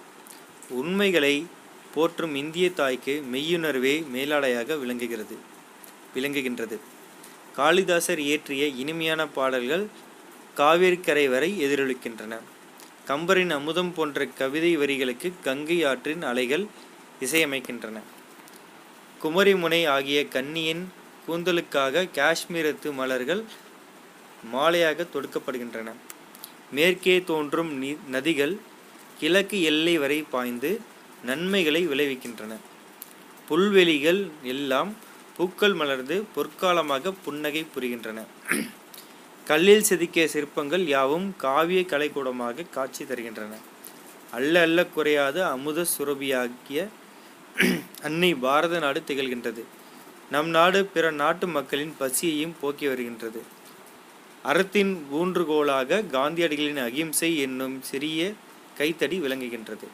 உண்மைகளை 0.70 1.46
போற்றும் 1.94 2.36
இந்திய 2.36 2.72
தாய்க்கு 2.72 3.24
மெய்யுணர்வே 3.32 3.94
மேலாடையாக 4.16 4.78
விளங்குகிறது 4.80 5.38
விளங்குகின்றது. 6.16 6.78
காளிதாசர் 7.56 8.20
இயற்றிய 8.20 8.68
இனிமையான 8.68 9.28
பாடல்கள் 9.28 9.86
காவேரிக்கரை 10.58 11.30
வரை 11.30 11.50
எதிரொலிக்கின்றன. 11.66 12.40
கம்பரின் 13.08 13.50
அமுதம் 13.50 13.94
போன்ற 13.94 14.26
கவிதை 14.26 14.78
வரிகளுக்கு 14.78 15.34
கங்கை 15.44 15.84
ஆற்றின் 15.84 16.22
அலைகள் 16.22 16.66
இசையமைக்கின்றன. 17.22 17.98
குமரிமுனை 19.24 19.88
ஆகிய 19.88 20.28
கன்னியின் 20.28 20.84
கூந்தலுக்காக 21.28 22.06
காஷ்மீரத்து 22.20 22.94
மலர்கள் 22.94 23.44
மாலையாக 24.54 25.08
தொடுக்கப்படுகின்றன. 25.14 25.90
மேற்கே 26.72 27.16
தோன்றும் 27.30 27.72
நி 27.82 27.92
நதிகள் 28.14 28.56
கிழக்கு 29.20 29.58
எல்லை 29.72 29.96
வரை 29.98 30.20
பாய்ந்து 30.34 30.72
நன்மைகளை 31.30 31.82
விளைவிக்கின்றன. 31.88 32.54
புல்வெளிகள் 33.48 34.22
எல்லாம் 34.54 34.92
பூக்கள் 35.38 35.76
மலர்ந்து 35.80 36.16
பொற்காலமாக 36.36 37.14
புன்னகை 37.26 37.64
புரிகின்றன. 37.74 38.20
கல்லில் 39.48 39.88
செதுக்கிய 39.90 40.24
சிற்பங்கள் 40.34 40.86
யாவும் 40.88 41.28
காவிய 41.44 41.82
கலைக்கூடமாக 41.92 42.70
காட்சி 42.70 43.04
தருகின்றன. 43.04 43.54
அல்ல 44.38 44.62
அல்ல 44.62 44.80
குறையாத 44.96 45.38
அமுத 45.54 45.86
சுரபியாகிய 45.94 46.80
அன்னை 48.08 48.32
பாரத 48.46 48.80
நாடு 48.80 49.00
திகழ்கின்றது. 49.08 49.64
நம் 50.34 50.50
நாடு 50.58 50.80
பிற 50.86 51.06
நாட்டு 51.22 51.48
மக்களின் 51.48 51.96
பசியையும் 52.00 52.58
போக்கி 52.62 52.88
வருகின்றது. 52.88 53.42
அறத்தின் 54.48 54.92
ஊன்றுகோலாக 55.20 55.98
காந்தியடிகளின் 56.14 56.82
அகிம்சை 56.90 57.30
என்னும் 57.46 57.76
சிறிய 57.90 58.20
கைத்தடி 58.78 59.18
விளங்குகின்றது. 59.26 59.88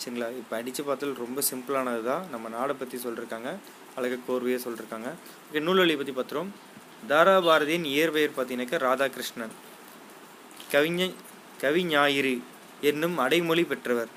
சரிங்களா? 0.00 0.28
இப்போ 0.40 0.54
அடித்து 0.58 0.82
பார்த்தால் 0.84 1.20
ரொம்ப 1.24 1.42
சிம்பிளானது 1.50 2.02
தான். 2.08 2.24
நம்ம 2.32 2.48
நாடை 2.56 2.74
பற்றி 2.80 2.96
சொல்லியிருக்காங்க 3.04 3.50
அழகாக 3.98 4.18
கோர்வையாக 4.28 4.60
சொல்லியிருக்காங்க 4.64 5.10
ஓகே 5.48 5.62
நூல்வழி 5.66 5.96
பற்றி 6.00 6.14
பார்த்துருவோம். 6.16 6.50
தாராபாரதியின் 7.10 7.86
இயற்பெயர் 7.92 8.36
பார்த்தீங்கன்னாக்கா 8.38 8.80
ராதாகிருஷ்ணன். 8.88 9.54
கவிஞ 10.74 11.08
கவி 11.62 11.84
ஞாயிறு 11.92 12.34
என்னும் 12.90 13.16
அடைமொழி 13.26 13.64
பெற்றவர். 13.72 14.10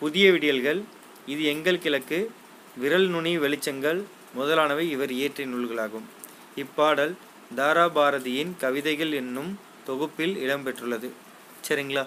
புதிய 0.00 0.26
விடியல்கள் 0.34 0.80
இது 1.32 1.42
எங்கள் 1.54 1.82
கிழக்கு 1.84 2.20
விரல் 2.82 3.08
நுனி 3.14 3.32
வெளிச்சங்கள் 3.38 4.00
முதலானவை 4.38 4.84
இவர் 4.94 5.12
இயற்றிய 5.18 5.48
நூல்களாகும். 5.52 6.06
இப்பாடல் 6.62 7.14
தாராபாரதியின் 7.58 8.52
கவிதைகள் 8.62 9.12
என்னும் 9.12 9.50
தொகுப்பில் 9.88 10.34
இடம்பெற்றுள்ளது. 10.44 11.08
சரிங்களா? 11.66 12.04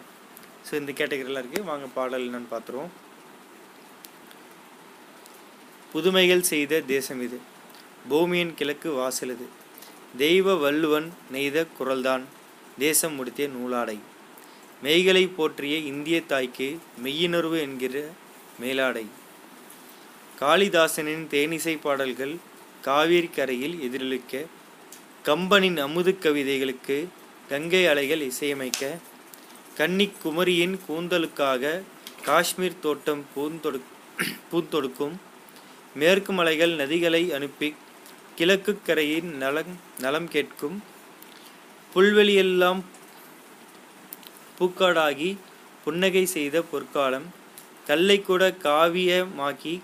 ஸோ 0.67 0.73
இந்த 0.81 0.91
கேட்டகரியில் 0.99 1.41
இருக்குது 1.41 1.69
வாங்க 1.69 1.87
பாடல் 1.97 2.25
என்னன்னு 2.27 2.51
பார்த்துருவோம். 2.53 2.93
புதுமைகள் 5.91 6.47
செய்த 6.51 6.81
தேசம் 6.93 7.21
இது. 7.21 7.37
பூமியின் 8.09 8.53
கிழக்கு 8.53 8.89
வாசல் 8.91 9.33
இது 9.35 9.47
தெய்வ 10.23 10.55
வள்ளுவன் 10.55 11.07
நெய்த 11.33 11.67
குரல்தான். 11.77 12.25
தேசம் 12.79 13.15
முடித்திய 13.17 13.47
நூலாடை. 13.47 13.97
மெய்களை 14.83 15.23
போற்றிய 15.37 15.75
இந்திய 15.91 16.17
தாய்க்கு 16.31 16.67
மெய்யுணர்வு 17.03 17.57
என்கிற 17.67 18.03
மேலாடை. 18.63 19.05
காளிதாசனின் 20.41 21.25
தேனிசை 21.33 21.75
பாடல்கள் 21.85 22.35
காவேரி 22.87 23.29
கரையில் 23.37 23.75
எதிரொலிக்க 23.85 24.45
கம்பனின் 25.25 25.77
அமுது 25.79 26.11
கவிதைகளுக்கு 26.19 26.95
கங்கை 27.49 27.81
அலைகள் 27.85 28.23
இசையமைக்க 28.25 28.81
கன்னிக்குமரியின் 29.77 30.75
கூந்தலுக்காக 30.87 31.71
காஷ்மீர் 32.25 32.81
தோட்டம் 32.81 33.23
பூந்தொடு 33.33 33.79
பூந்தொடுக்கும் 34.49 35.15
மேற்கு 35.95 36.33
மலைகள் 36.33 36.73
நதிகளை 36.75 37.23
அனுப்பி 37.31 37.69
கிழக்கு 38.35 38.75
கரையின் 38.79 39.31
நலம் 39.37 39.73
நலம் 40.01 40.29
கேட்கும் 40.29 40.77
புல்வெளியெல்லாம் 41.91 42.81
பூக்காடாகி 44.57 45.31
புன்னகை 45.83 46.25
செய்த 46.27 46.63
பொற்காலம் 46.63 47.27
கல்லை 47.87 48.19
கூட 48.21 48.53
காவியமாக்கி 48.63 49.75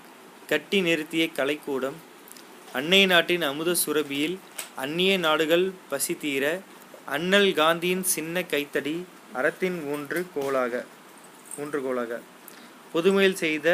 கட்டி 0.48 0.79
நிறுத்திய 0.81 1.25
கலைக்கூடம் 1.36 2.00
அன்னை 2.74 3.03
நாட்டின் 3.05 3.43
அமுத 3.43 3.75
சுரபியில் 3.86 4.38
அந்நிய 4.79 5.13
நாடுகள் 5.25 5.65
பசி 5.89 6.13
தீர 6.21 6.45
அண்ணல் 7.15 7.49
காந்தியின் 7.59 8.03
சின்ன 8.13 8.43
கைத்தடி 8.51 8.93
அறத்தின் 9.37 9.77
ஊன்று 9.93 10.21
கோலாக 10.35 10.83
ஊன்றுகோலாக 11.61 12.19
புதுமையில் 12.93 13.41
செய்த 13.41 13.67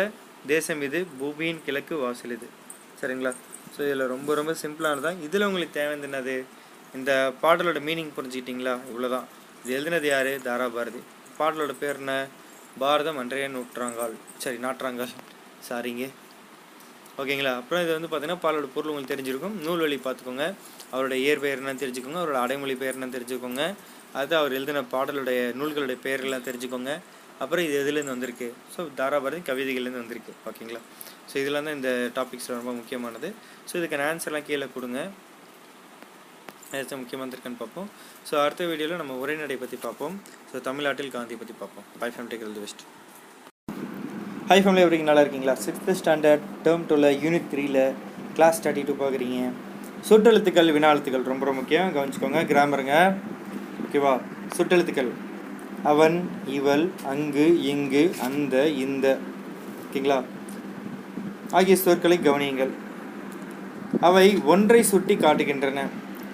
தேசம் 0.54 0.82
இது 0.88 1.00
பூமியின் 1.20 1.62
கிழக்கு 1.66 1.96
வாசல் 2.04 2.34
இது. 2.38 2.48
சரிங்களா? 3.00 3.32
ஸோ 3.74 3.80
இதில் 3.88 4.12
ரொம்ப 4.14 4.36
ரொம்ப 4.40 4.54
சிம்பிளானது. 4.64 5.04
தான் 5.08 5.22
இதில் 5.28 5.48
உங்களுக்கு 5.50 5.78
தேவையானது 5.80 6.08
என்னது? 6.10 6.36
இந்த 6.98 7.12
பாடலோட 7.44 7.80
மீனிங் 7.88 8.14
புரிஞ்சுக்கிட்டிங்களா? 8.18 8.76
இவ்வளோதான் 8.90 9.28
இது 9.64 9.74
எழுதினது 9.78 10.08
யார்? 10.14 10.32
தாரா 10.48 10.68
பாரதி 10.78 11.02
பாடலோட 11.40 11.74
பேர் 11.82 12.00
என்ன? 12.04 12.14
பாரதம் 12.84 13.20
அன்றைய 13.22 13.48
நூற்றாங்கால். 13.58 14.16
சரி 14.46 14.58
நாற்றாங்கால். 14.66 15.14
சாரிங்க 15.70 16.06
ஓகேங்களா 17.22 17.54
அப்புறம் 17.60 17.84
இது 17.84 17.92
வந்து 17.98 18.10
பார்த்தீங்கன்னா 18.10 18.44
பாலோட 18.44 18.68
பொருள் 18.74 18.92
உங்களுக்கு 18.92 19.14
தெரிஞ்சிருக்கும். 19.14 19.56
நூல் 19.66 19.84
வழி 19.84 19.96
பார்த்துக்கோங்க 20.08 20.46
அவருடைய 20.94 21.20
இயற்பெயர் 21.26 21.62
என்னன்னு 21.62 21.82
தெரிஞ்சுக்கோங்க 21.84 22.20
அவரோட 22.22 22.40
அடைமொழி 22.46 22.76
பெயர் 22.82 22.98
என்னன்னு 22.98 23.16
தெரிஞ்சுக்கோங்க. 23.18 23.64
அது 24.20 24.34
அவர் 24.40 24.56
எழுதின 24.58 24.84
பாடலுடைய 24.94 25.40
நூல்களுடைய 25.60 25.98
பெயர்கள்லாம் 26.06 26.48
தெரிஞ்சுக்கோங்க. 26.50 26.92
அப்புறம் 27.44 27.66
இது 27.68 27.76
எதுலேருந்து 27.84 28.16
வந்திருக்கு? 28.16 28.48
ஸோ 28.74 28.82
தாராபாரதி 29.00 29.42
கவிதைகள்லேருந்து 29.50 30.04
வந்திருக்கு. 30.04 30.34
ஓகேங்களா? 30.50 30.82
ஸோ 31.30 31.36
இதெல்லாம் 31.42 31.68
தான் 31.68 31.78
இந்த 31.80 31.92
டாபிக்ஸ் 32.18 32.50
ரொம்ப 32.58 32.74
முக்கியமானது. 32.80 33.30
ஸோ 33.70 33.74
இதுக்கான 33.80 34.06
ஆன்சர்லாம் 34.12 34.48
கீழே 34.50 34.68
கொடுங்க. 34.76 35.00
ஏதாச்சும் 36.76 37.02
முக்கியமாக 37.02 37.36
இருக்கான்னு 37.36 37.60
பார்ப்போம். 37.64 37.90
ஸோ 38.30 38.34
அடுத்த 38.46 38.64
வீடியோவில் 38.72 39.02
நம்ம 39.02 39.14
உரைநடை 39.24 39.58
பற்றி 39.64 39.78
பார்ப்போம். 39.86 40.16
ஸோ 40.52 40.62
தமிழ்நாட்டில் 40.70 41.14
காந்தி 41.18 41.38
பற்றி 41.42 41.56
பார்ப்போம். 41.62 41.86
Bye 42.02 42.10
fam 42.16 42.30
take 42.32 42.44
the 42.58 42.64
best 42.66 42.84
hi 44.50 44.58
family 44.64 44.82
எப்படி 44.86 44.98
நல்லா 45.12 45.24
இருக்கீங்களா? 45.24 45.56
சிக்ஸ்த்து 45.68 45.98
ஸ்டாண்டர்ட் 46.02 46.44
டேர்ம் 46.66 46.86
டூவில் 46.90 47.10
யூனிட் 47.24 47.48
த்ரீயில் 47.54 47.82
கிளாஸ் 48.36 48.62
தேர்ட்டி 48.66 48.84
டூ 48.90 48.96
பார்க்குறீங்க. 49.04 49.40
சுட்டெழுத்துக்கள் 50.02 50.72
வினாழுத்துக்கள் 50.72 51.24
ரொம்ப 51.24 51.46
ரொம்ப 51.46 51.54
முக்கியம். 51.54 51.96
கவனிச்சுக்கோங்க 51.96 52.44
கிராமருங்க. 52.44 53.14
ஓகேவா? 53.84 54.20
சுட்டெழுத்துக்கள். 54.58 55.10
அவன் 55.84 56.30
இவள் 56.48 56.90
அங்கு 57.06 57.64
இங்கு 57.64 58.12
அந்த 58.22 58.68
இந்த. 58.68 59.18
ஓகேங்களா? 59.84 60.24
ஆகிய 61.52 61.76
சொற்களை 61.76 62.18
கவனியுங்கள். 62.18 62.70
அவை 64.02 64.40
ஒன்றை 64.46 64.84
சுட்டி 64.84 65.16
காட்டுகின்றன. 65.16 65.80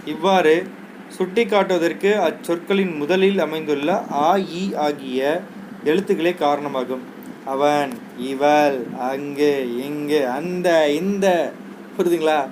இவ்வாறு 0.05 0.67
சுட்டி 1.09 1.45
காட்டுவதற்கு 1.45 2.09
அச்சொற்களின் 2.09 2.97
முதலில் 2.97 3.39
அமைந்துள்ள 3.39 4.03
ஆ 4.11 4.35
இ 4.35 4.75
ஆகிய 4.75 5.41
எழுத்துக்களே 5.85 6.37
காரணமாகும். 6.37 7.01
அவன் 7.45 7.89
இவள் 8.17 8.83
அங்கு 8.99 9.83
இங்கு 9.85 10.29
அந்த 10.29 10.89
இந்த. 10.89 11.51
புரியுதுங்களா? 11.97 12.47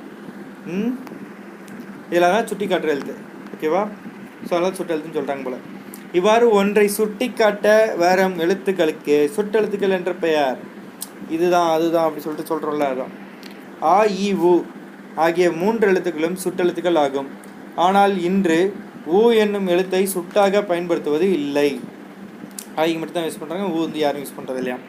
ம்? 0.76 0.92
இதெல்லாம் 2.12 2.34
தான் 2.36 2.50
சுட்டி 2.50 2.66
காட்டுற 2.72 2.94
எழுத்து 2.96 3.14
ஓகேவா 3.54 3.84
ஸோ 4.48 4.52
அதெல்லாம் 4.54 4.78
சுட்டு 4.78 4.94
எழுத்துன்னு 4.94 5.18
சொல்கிறாங்க 5.20 5.44
போல. 5.48 5.58
இவ்வாறு 6.20 6.46
ஒன்றை 6.60 6.86
சுட்டி 6.98 7.28
காட்ட 7.40 7.68
வரும் 8.04 8.36
எழுத்துக்களுக்கு 8.46 9.18
சுட்டெழுத்துக்கள் 9.36 9.98
என்ற 9.98 10.12
பெயர். 10.24 10.58
இதுதான் 11.36 11.70
அதுதான் 11.76 12.06
அப்படி 12.08 12.24
சொல்லிட்டு 12.26 12.52
சொல்கிறோம்ல 12.52 12.88
அதுதான் 12.92 13.14
ஆ 13.92 13.98
இ 14.26 14.28
உ 14.50 14.54
ஆகிய 15.26 15.46
மூன்று 15.62 15.86
எழுத்துக்களும் 15.92 16.38
சுட்டெழுத்துக்கள் 16.44 17.00
ஆகும். 17.04 17.30
ஆனால் 17.86 18.14
இன்று 18.30 18.60
ஊ 19.18 19.22
என்னும் 19.44 19.70
எழுத்தை 19.74 20.02
சுட்டாக 20.16 20.64
பயன்படுத்துவது 20.72 21.28
இல்லை. 21.40 21.70
ஆகிய 22.80 22.98
மட்டும் 23.00 23.18
தான் 23.18 23.28
யூஸ் 23.28 23.42
பண்ணுறாங்க 23.42 23.68
ஊ 23.76 23.80
வந்து 23.86 24.02
யாரும் 24.04 24.24
யூஸ் 24.24 24.38
பண்ணுறது 24.38 24.62
இல்லையா 24.62 24.80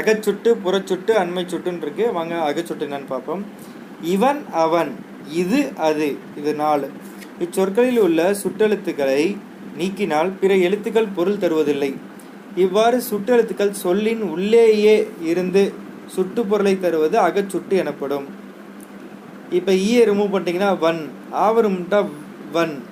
அகச்சுட்டு 0.00 0.50
புறச்சுட்டு 0.64 1.12
அண்மை 1.22 1.42
சுட்டுன்னு 1.52 1.84
இருக்கு. 1.86 2.04
வாங்க 2.18 2.34
அகச்சுட்டு 2.48 2.86
என்னன்னு 2.86 3.12
பார்ப்போம். 3.14 3.42
இவன் 4.02 4.40
அவன் 4.52 4.90
இது 5.28 5.72
அது. 5.76 6.16
இது 6.36 6.54
நாலு. 6.54 6.90
இச்சொற்களில் 7.40 7.98
உள்ள 7.98 8.34
சுட்டெழுத்துக்களை 8.42 9.36
நீக்கினால் 9.78 10.30
பிற 10.40 10.54
எழுத்துக்கள் 10.56 11.14
பொருள் 11.16 11.40
தருவதில்லை. 11.42 11.94
இவ்வாறு 12.56 13.02
சுட்டெழுத்துக்கள் 13.10 13.70
சொல்லின் 13.70 14.22
உள்ளேயே 14.22 15.08
இருந்து 15.20 15.72
சுட்டுப்பொருளை 16.16 16.80
தருவது 16.80 17.16
அகச்சுட்டு 17.18 17.70
எனப்படும். 17.70 18.26
இப்போ 19.50 19.72
ஈயை 19.72 20.02
ரிமூவ் 20.08 20.32
பண்ணிட்டீங்கன்னா 20.32 20.78
வன். 20.78 21.10
ஆவர் 21.30 21.68
முட்டா 21.68 22.08
வன். 22.52 22.82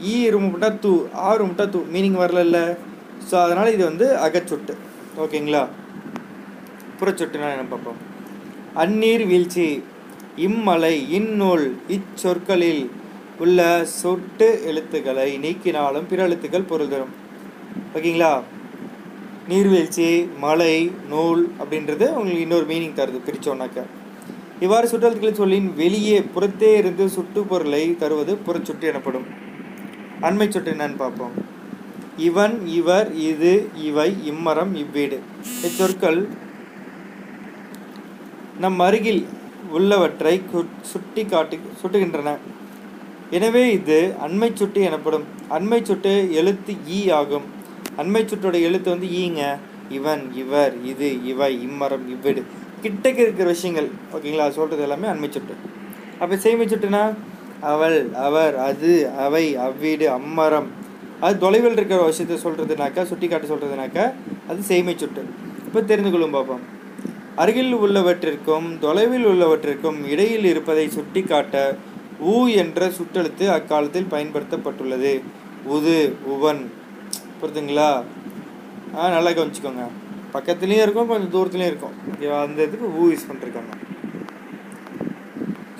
ஈ 0.00 0.30
ரிமூவ் 0.30 0.54
பண்ணால் 0.54 0.78
தூ. 0.78 1.06
ஆவர் 1.12 1.46
முட்டா 1.48 1.70
தூ. 1.70 1.80
மீனிங் 1.94 2.18
வரல 2.22 2.76
ஸோ 3.30 3.42
அதனால் 3.44 3.72
இது 3.72 3.84
வந்து 3.84 4.06
அகச்சுட்டு. 4.16 4.74
ஓகேங்களா 5.18 5.68
புறச்சொட்டுனா 7.00 7.50
என்ன 7.54 7.64
பார்ப்போம்? 7.64 7.96
அந்நீர் 8.74 9.26
வீழ்ச்சி. 9.26 9.82
இம்மலை 10.46 10.94
இந்நூல் 11.18 11.66
இச்சொற்களில் 11.96 12.82
உள்ள 13.38 13.60
சொட்டு 14.00 14.48
எழுத்துக்களை 14.66 15.28
நீக்கினாலும் 15.44 16.08
பிற 16.10 16.22
எழுத்துக்கள் 16.22 16.70
பொருள் 16.70 16.88
தரும். 16.88 17.12
ஓகேங்களா? 17.94 18.32
நீர்வீழ்ச்சி 19.48 20.08
மலை 20.40 20.74
நூல் 21.08 21.42
அப்படின்றது 21.60 22.06
உங்களுக்கு 22.18 22.44
இன்னொரு 22.46 22.66
மீனிங் 22.72 22.98
தருது 22.98 23.20
பிரிச்சோன்னாக்க 23.28 23.84
இவ்வாறு 24.64 24.86
சுற்றெழுத்துக்களை 24.90 25.32
சொல்லின் 25.32 25.68
வெளியே 25.74 26.18
புறத்தே 26.34 26.70
இருந்து 26.76 27.08
சுட்டு 27.08 27.42
பொருளை 27.42 27.96
தருவது 27.96 28.32
புறச்சுட்டு 28.46 28.86
எனப்படும். 28.92 29.26
அண்மை 30.20 30.48
சொட்டு 30.48 30.70
என்னன்னு 30.72 30.96
பார்ப்போம். 30.96 31.34
இவன் 32.28 32.54
இவர் 32.78 33.08
இது 33.30 33.52
இவை 33.88 34.08
இம்மரம் 34.30 34.72
இவ்வீடு. 34.82 35.18
இச்சொற்கள் 35.66 36.20
நம் 38.60 38.80
அருகில் 38.86 39.22
உள்ளவற்றை 39.76 40.34
சுட்டி 40.92 41.22
காட்டு 41.32 41.56
சுட்டுகின்றன. 41.80 42.30
எனவே 43.36 43.62
இது 43.78 43.98
அண்மை 44.26 44.48
சுட்டு 44.60 44.80
எனப்படும். 44.88 45.26
அண்மை 45.56 45.80
சுட்டு 45.82 46.12
எழுத்து 46.40 46.72
ஈ 46.98 47.00
ஆகும். 47.18 47.46
அண்மை 48.02 48.22
சுட்டோட 48.30 48.56
எழுத்து 48.68 48.88
வந்து 48.94 49.08
ஈங்க. 49.22 49.42
இவன் 49.98 50.22
இவர் 50.42 50.74
இது 50.92 51.08
இவை 51.32 51.50
இம்மரம் 51.66 52.04
இவ்விடு. 52.14 52.42
கிட்டக்க 52.84 53.18
இருக்கிற 53.24 53.46
விஷயங்கள் 53.54 53.88
ஓகேங்களா? 54.14 54.46
சொல்கிறது 54.58 54.84
எல்லாமே 54.86 55.08
அண்மை 55.12 55.28
சுட்டு. 55.36 55.54
அப்போ 56.22 56.36
செய்மை 56.44 56.66
சுட்டுனா? 56.72 57.02
அவள் 57.72 57.98
அவர் 58.26 58.54
அது 58.68 58.90
அவை 59.24 59.44
அவ்வீடு 59.66 60.06
அம்மரம். 60.18 60.68
அது 61.24 61.34
தொலைவில் 61.44 61.76
இருக்கிற 61.78 62.00
விஷயத்த 62.10 62.36
சொல்கிறதுனாக்கா 62.44 63.02
சுட்டி 63.10 63.26
காட்டி 63.28 63.48
சொல்கிறதுனாக்கா 63.52 64.04
அது 64.50 64.60
செய்மை 64.70 64.94
சுட்டு. 65.02 65.22
இப்போ 65.66 65.80
தெரிந்து 65.90 66.10
கொள்ளும் 66.12 66.36
பார்ப்போம் 66.36 66.62
அருகில் 67.36 67.74
உள்ளவற்றிற்கும் 67.74 68.78
தொலைவில் 68.78 69.26
உள்ளவற்றிற்கும் 69.26 70.06
இடையில் 70.08 70.44
இருப்பதை 70.44 70.88
சுட்டிக்காட்ட 70.88 71.76
ஊ 72.26 72.48
என்ற 72.54 72.88
சுற்றெழுத்து 72.88 73.48
அக்காலத்தில் 73.48 74.10
பயன்படுத்தப்பட்டுள்ளது. 74.10 75.22
உது 75.64 76.16
உவன். 76.24 76.70
புரிதுங்களா 77.42 78.02
ஆ 78.96 79.08
நல்லா 79.08 79.30
கவனிச்சுக்கோங்க. 79.30 79.84
பக்கத்துலேயும் 80.32 80.82
இருக்கும் 80.82 81.06
கொஞ்சம் 81.06 81.32
தூரத்துலேயும் 81.34 81.70
இருக்கும். 81.72 81.94
அந்த 82.30 82.62
இதுக்கு 82.62 82.86
ஊ 82.86 83.06
யூஸ் 83.10 83.28
பண்ணிருக்காங்க. 83.28 83.72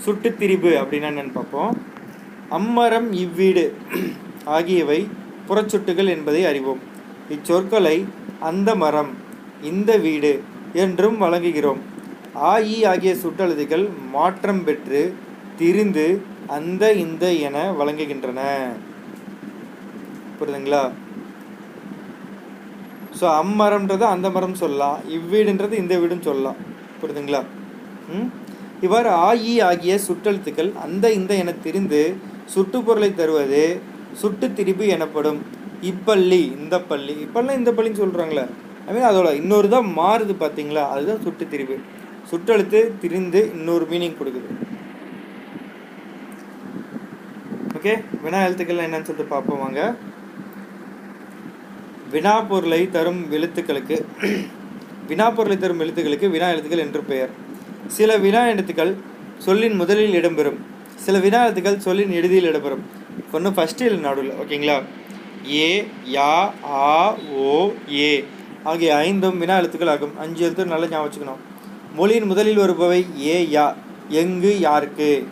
சுட்டுத்திரிபு 0.05 0.71
அப்படின்னா 0.81 1.09
என்னன்னு 1.11 1.33
பார்ப்போம். 1.33 1.83
அம்மரம் 2.51 3.09
இவ்வீடு 3.25 3.73
ஆகியவை 4.45 5.09
புறச்சுட்டுகள் 5.49 6.09
என்பதை 6.09 6.45
அறிவோம். 6.45 6.81
இச்சொற்களை 7.31 8.05
அந்த 8.41 8.75
மரம் 8.75 9.11
இந்த 9.63 9.97
வீடு 9.97 10.43
என்றும் 10.75 11.19
வழங்குகிறோம். 11.19 11.81
ஆ 12.37 12.59
இ 12.59 12.85
ஆகிய 12.85 13.15
சுட்டெழுத்துக்கள் 13.15 13.89
மாற்றம் 14.13 14.65
பெற்று 14.65 15.15
திரிந்து 15.57 16.23
அந்த 16.49 16.93
இந்த 16.93 17.33
என 17.33 17.73
வழங்குகின்றன. 17.73 18.41
புரியுதுங்களா 20.39 20.83
ஸோ 23.21 23.27
அம்மரம்ன்றது 23.43 24.05
அந்த 24.05 24.31
மரம் 24.31 24.55
சொல்லலாம். 24.55 24.99
இவ்வீடுன்றது 25.09 25.73
இந்த 25.73 25.99
வீடுன்னு 25.99 26.23
சொல்லலாம். 26.23 26.59
புரியுதுங்களா 27.01 27.41
ம்? 28.09 28.29
இவ்வாறு 28.81 29.11
ஆயி 29.11 29.61
ஆகிய 29.61 29.99
சுட்டெழுத்துக்கள் 30.09 30.73
அந்த 30.75 31.13
இந்த 31.13 31.35
என 31.35 31.53
திரிந்து 31.53 32.15
சுட்டுப்பொருளை 32.55 33.15
தருவது 33.15 33.81
சுட்டு 34.13 34.53
திரிபு 34.53 34.87
எனப்படும். 34.87 35.41
இப்பள்ளி 35.83 36.41
இந்த 36.59 36.79
பள்ளி. 36.81 37.13
இப்பெல்லாம் 37.13 37.59
இந்த 37.59 37.71
பள்ளின்னு 37.73 38.03
சொல்கிறாங்களே 38.03 38.45
மீன் 38.95 39.09
அதோட 39.11 39.29
இன்னொரு 39.41 39.69
தான் 39.75 39.89
மாறுது 39.99 40.35
பார்த்தீங்களா 40.43 40.83
அதுதான் 40.93 41.23
சுட்டு 41.25 41.45
திரிவு 41.53 41.77
சுட்டெழுத்து 42.31 42.81
திரிந்து 43.03 43.41
இன்னொரு 43.57 43.85
மீனிங் 43.91 44.17
கொடுக்குது. 44.19 44.49
ஓகே 47.77 47.93
வினா 48.25 48.39
எழுத்துக்கள் 48.47 48.85
என்னன்னு 48.87 49.09
சொல்லிட்டு 49.09 49.33
பார்ப்போம் 49.35 49.63
வாங்க. 49.65 49.81
வினா 52.15 52.35
பொருளை 52.51 52.81
தரும் 52.97 53.23
எழுத்துக்களுக்கு 53.37 53.97
வினா 55.11 55.27
பொருளை 55.37 55.57
தரும் 55.59 55.83
எழுத்துக்களுக்கு 55.85 56.29
வினா 56.35 56.49
எழுத்துக்கள் 56.55 56.85
என்று 56.87 57.03
பெயர். 57.11 57.33
சில 57.99 58.17
வினா 58.25 58.43
எழுத்துக்கள் 58.53 58.93
சொல்லின் 59.47 59.77
முதலில் 59.83 60.17
இடம்பெறும். 60.21 60.59
சில 61.05 61.19
வினா 61.27 61.39
எழுத்துக்கள் 61.47 61.85
சொல்லின் 61.87 62.13
இறுதியில் 62.19 62.51
இடம்பெறும். 62.51 62.85
ஒன்று 63.37 63.51
ஃபஸ்ட்டு 63.57 63.87
இல்லை 63.89 64.01
நடுவில் 64.09 64.37
ஓகேங்களா 64.43 64.77
ஏ 65.61 65.71
யா 66.17 66.33
ஆ 66.83 66.91
ஓ 67.47 67.55
ஏ. 68.03 68.13
ஆகிய 68.65 68.97
ஐந்தும் 68.97 69.39
வினா 69.39 69.57
எழுத்துக்கள் 69.57 69.89
ஆகும் 69.89 70.19
அஞ்சு 70.19 70.45
எழுத்து 70.45 70.65
நல்லா 70.65 70.87
ஞாபகம் 70.87 71.11
வச்சுக்கணும். 71.11 71.41
மொழியின் 71.95 72.27
முதலில் 72.27 72.59
வருபவை 72.59 73.07
ஏ 73.27 73.49
யா. 73.53 73.75
எங்கு 74.09 74.61
யாருக்கு? 74.61 75.27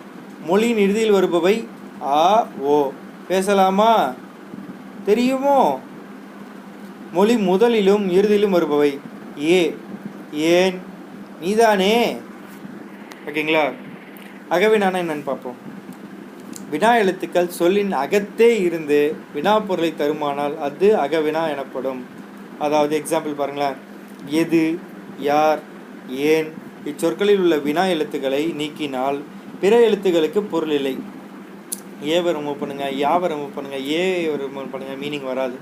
மொழியின் 0.47 0.79
இறுதியில் 0.79 1.13
வருபவை 1.13 1.67
ஆ 2.03 2.47
ஓ. 2.59 2.91
பேசலாமா? 3.29 4.13
தெரியுமோ? 5.05 5.81
மொழி 7.13 7.37
முதலிலும் 7.37 8.11
இறுதியிலும் 8.11 8.55
வருபவை 8.55 8.99
ஏ. 9.43 9.75
ஏன்? 10.33 10.81
நீதானே? 11.41 12.17
ஓகேங்களா? 13.27 13.73
அகவினானா 14.51 15.01
என்னன்னு 15.01 15.23
பார்ப்போம். 15.23 15.57
வினா 16.71 16.97
எழுத்துக்கள் 16.97 17.49
சொல்லின் 17.49 17.93
அகத்தே 17.93 18.61
இருந்து 18.61 19.17
வினா 19.35 19.61
பொருளை 19.61 19.95
தருமானால் 19.99 20.59
அது 20.59 20.97
அகவினா 20.97 21.49
எனப்படும். 21.49 22.17
அதாவது 22.59 23.03
எக்ஸாம்பிள் 23.03 23.35
பாருங்களேன். 23.35 23.75
எது 24.27 24.79
யார் 25.21 25.61
ஏன் 26.09 26.53
இச்சொற்களில் 26.85 27.39
உள்ள 27.39 27.59
வினா 27.59 27.85
எழுத்துக்களை 27.85 28.55
நீக்கினால் 28.59 29.21
பிற 29.61 29.91
எழுத்துக்களுக்கு 29.91 30.41
பொருள் 30.41 30.71
இல்லை. 30.71 30.99
ஏவை 32.05 32.33
ரிமூவ் 32.33 32.57
பண்ணுங்க 32.61 32.91
யாவை 32.91 33.31
ரிமூவ் 33.31 33.49
பண்ணுங்க 33.55 33.91
ஏ 33.91 34.27
ரிமூவ் 34.27 34.69
பண்ணுங்க 34.71 35.07
மீனிங் 35.07 35.25
வராது. 35.25 35.55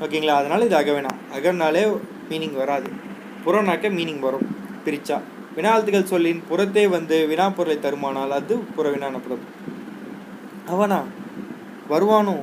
ஓகேங்களா? 0.00 0.26
அதனால 0.26 0.64
இது 0.64 0.76
அகவினா 0.76 1.08
அகனாலே 1.38 2.00
மீனிங் 2.30 2.56
வராது. 2.56 2.90
புறனாக்க 3.46 3.90
மீனிங் 3.90 4.18
வரும். 4.18 4.56
பிரிச்சா. 4.84 5.20
வினாழ்த்துகள் 5.56 6.04
சொல்லின் 6.04 6.42
புறத்தே 6.48 6.86
வந்து 6.86 7.26
வினா 7.26 7.50
பொருளை 7.50 7.78
தருமானால் 7.78 8.30
அது 8.30 8.56
புறவினா 8.56 9.06
எனப்படும். 9.06 9.44
அவனா? 10.68 11.02
வருவானோ? 11.90 12.36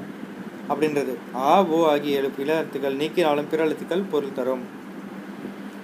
அப்படின்றது. 0.71 1.13
ஆ 1.45 1.53
ஓ 1.75 1.79
ஆகிய 1.91 2.19
எழு 2.19 2.29
பிற 2.37 2.49
எழுத்துக்கள் 2.59 2.99
நீக்கினாலும் 3.01 3.49
பிற 3.51 3.61
எழுத்துக்கள் 3.67 4.09
பொருள் 4.13 4.37
தரும். 4.39 4.63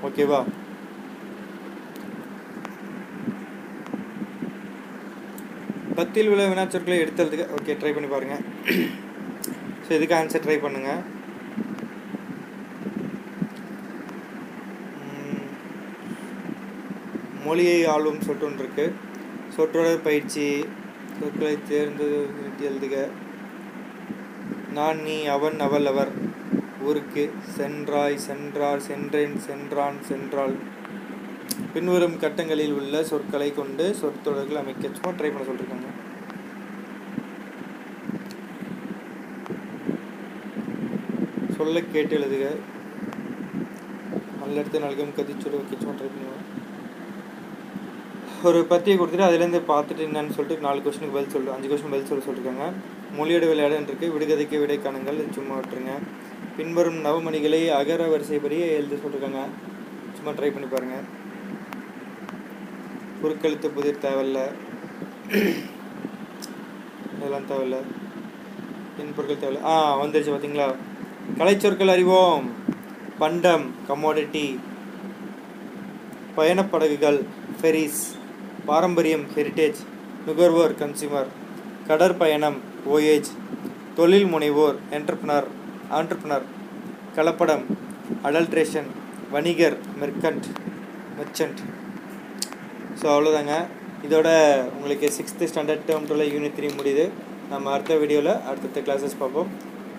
ஓகேவா 0.07 0.41
பத்தில் 5.97 6.29
உள்ள 6.31 6.45
வினாச்சொற்களை 6.51 6.95
எடுத்ததுக்கு 7.03 7.51
ஓகே 7.57 7.75
ட்ரை 7.81 7.91
பண்ணி 7.95 8.09
பாருங்க. 8.13 8.37
ஸோ 9.85 9.91
இதுக்கு 9.97 10.17
ஆன்சர் 10.21 10.45
ட்ரை 10.45 10.57
பண்ணுங்கள் 10.63 11.03
மொழியை 17.45 17.79
ஆளும் 17.93 18.23
சொற்றொன்று 18.27 18.63
இருக்கு. 18.63 18.85
சொற்றொடர் 19.55 20.05
பயிற்சி 20.07 20.45
சொற்களை 21.19 21.55
தேர்ந்து 21.69 22.07
எழுதுக. 22.69 22.95
நான் 24.77 24.99
நீ 25.07 25.17
அவன் 25.35 25.59
அவள் 25.59 25.85
அவர். 25.85 26.11
ஊருக்கு 26.81 27.23
சென்றாய் 27.57 28.17
சென்றார் 28.27 28.81
சென்றேன் 28.87 29.35
சென்றான் 29.39 29.97
சென்றாள். 30.09 30.55
பின்வரும் 31.73 32.17
கட்டங்களில் 32.19 32.73
உள்ள 32.73 33.03
சொற்களை 33.03 33.49
கொண்டு 33.53 33.85
சொற்றொடர்கள் 33.95 34.61
அமைக்க 34.61 34.89
சும்மா 34.93 35.11
ட்ரை 35.17 35.29
பண்ண 35.29 35.45
சொல்லிருக்காங்க. 35.49 35.89
சொல்ல 41.57 41.81
கேட்டு 41.81 42.17
எழுதுக. 42.17 42.45
நல்லிடத்து 44.41 44.83
நல்கும் 44.85 45.15
கதிச்சொடு 45.17 45.57
வைக்க 45.57 45.75
சும்மா 45.79 45.97
ட்ரை 45.99 46.09
பண்ணுவேன் 46.13 46.43
ஒரு 48.47 48.59
பத்தியை 48.71 48.95
கொடுத்துட்டு 48.97 49.27
அதுலேருந்து 49.27 49.59
பார்த்துட்டு 49.69 50.05
என்னன்னு 50.05 50.35
சொல்லிட்டு 50.37 50.63
நாலு 50.65 50.79
கொஸ்டினுக்கு 50.85 51.17
பதில் 51.17 51.33
சொல்லு 51.35 51.53
அஞ்சு 51.53 51.67
கொஸ்டின் 51.69 51.93
பதில் 51.93 52.09
சொல்ல 52.09 52.23
சொல்லியிருக்காங்க 52.25 52.65
மொழியோட 53.17 53.45
விளையாடுன்னு 53.51 53.89
இருக்குது 53.91 54.13
விடுகதைக்கு 54.15 54.57
விடை 54.61 54.77
காணுங்கள் 54.77 55.19
சும்மா 55.37 55.55
விட்டுருங்க. 55.57 55.93
பின்வரும் 56.57 56.99
நவமணிகளை 57.05 57.61
அகர 57.77 58.07
வரிசைப்படி 58.13 58.57
எழுத 58.77 58.97
சொல்லியிருக்காங்க 59.03 59.41
சும்மா 60.17 60.31
ட்ரை 60.37 60.49
பண்ணி 60.55 60.67
பாருங்கள் 60.73 61.05
குறுக்கெழுத்து 63.21 63.67
புதிர் 63.75 64.03
தேவையில்ல. 64.05 64.39
இதெல்லாம் 67.13 67.47
தேவையில்ல. 67.51 67.77
இன்பொருட்கள் 69.03 69.41
தேவையில்ல. 69.43 69.63
ஆ 69.71 70.01
வந்துருச்சு 70.01 70.33
பார்த்தீங்களா 70.33 70.67
கலைச்சொற்கள் 71.39 71.93
அறிவோம். 71.95 72.45
பண்டம் 73.23 73.65
கமோடிட்டி 73.87 74.45
பயணப்படகுகள் 76.37 77.19
ஃபெரிஸ் 77.59 78.03
பாரம்பரியம் 78.69 79.25
ஹெரிட்டேஜ் 79.35 79.79
நுகர்வோர் 80.27 80.73
கன்சியூமர் 80.79 81.29
கடற்பயணம் 81.89 82.57
ஓயேஜ் 82.93 83.29
தொழில் 83.97 84.29
முனைவோர் 84.31 84.77
என்டர்பனர் 84.97 85.47
ஆண்டர்பனர் 85.97 86.45
கலப்படம் 87.17 87.65
அடல்ட்ரேஷன் 88.27 88.89
வணிகர் 89.33 89.77
மெர்கண்ட் 90.01 90.47
மெர்ச்சன்ட் 91.17 91.61
ஸோ 92.99 93.05
அவ்வளோதாங்க 93.13 93.55
இதோட 94.07 94.29
உங்களுக்கு 94.77 95.07
sixth 95.17 95.49
standard 95.51 95.85
term 95.89 96.07
twelve 96.09 96.33
unit 96.33 96.57
three 96.57 96.67
முடியுது. 96.79 97.05
நம்ம 97.53 97.71
அடுத்த 97.75 97.93
வீடியோவில் 98.01 98.33
அடுத்தடுத்த 98.49 98.81
கிளாஸஸ் 98.87 99.17
பார்ப்போம். 99.21 99.49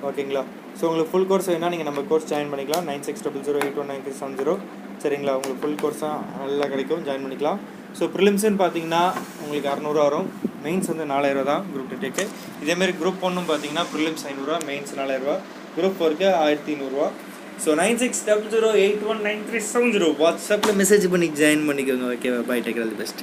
ஓகேங்களா 0.08 0.42
ஸோ 0.78 0.82
உங்களுக்கு 0.88 1.10
ஃபுல் 1.12 1.28
கோர்ஸ் 1.30 1.50
வேணால் 1.52 1.72
நீங்கள் 1.74 1.90
நம்ம 1.90 2.02
கோர்ஸ் 2.10 2.28
ஜாயின் 2.32 2.52
பண்ணிக்கலாம். 2.52 2.86
Nine 2.90 3.04
six 3.08 3.24
double 3.26 3.46
zero 3.48 3.58
eight 3.64 3.80
one 3.82 3.90
nine 3.92 4.04
three 4.06 4.14
seven 4.20 4.36
zero 4.40 4.54
சரிங்களா? 5.02 5.34
உங்களுக்கு 5.38 5.62
ஃபுல் 5.62 5.80
கோர்ஸாக 5.82 6.16
நல்லா 6.42 6.66
கிடைக்கும். 6.74 7.02
ஜாயின் 7.08 7.24
பண்ணிக்கலாம். 7.26 7.60
ஸோ 7.98 8.06
ப்ரிலிம்ஸ்னு 8.14 8.58
பார்த்தீங்கன்னா 8.60 9.02
உங்களுக்கு 9.42 9.70
அறநூறுவா 9.72 10.04
வரும். 10.08 10.28
மெயின்ஸ் 10.64 10.90
வந்து 10.92 11.04
நாலாயிரரூவா 11.06 11.46
தான் 11.50 11.64
குரூப் 11.72 11.90
டூ 11.90 11.98
டேக்கு 12.02 12.24
இதேமாரி 12.62 12.92
குரூப் 13.00 13.24
ஒன்றும் 13.28 13.48
பார்த்தீங்கன்னா 13.48 13.84
ப்ரிலிம்ஸ் 13.92 14.24
ஐநூறுரூவா 14.30 14.58
மெயின்ஸ் 14.66 14.94
நாலாயிரரூவா 14.98 15.36
குரூப் 15.76 15.96
ஃபோருக்கு 15.98 16.28
ஆயிரத்தி 16.42 16.74
நூறுரூவா 16.80 17.08
so 17.64 17.76
nine 17.80 18.00
six 18.02 18.22
double 18.26 18.50
zero 18.54 18.70
eight 18.82 19.04
one 19.12 19.22
nine 19.22 19.42
three 19.48 19.60
seven 19.68 19.92
zero 19.92 20.08
வாட்ஸ்அப்பில் 20.22 20.78
மெசேஜ் 20.80 21.06
பண்ணி 21.14 21.28
ஜாயின் 21.40 21.66
பண்ணிக்கோங்க 21.68 22.08
ஓகேவா 22.14 22.40
bye 22.50 22.58
take 22.66 22.80
all 22.82 22.92
the 22.94 23.00
best 23.02 23.22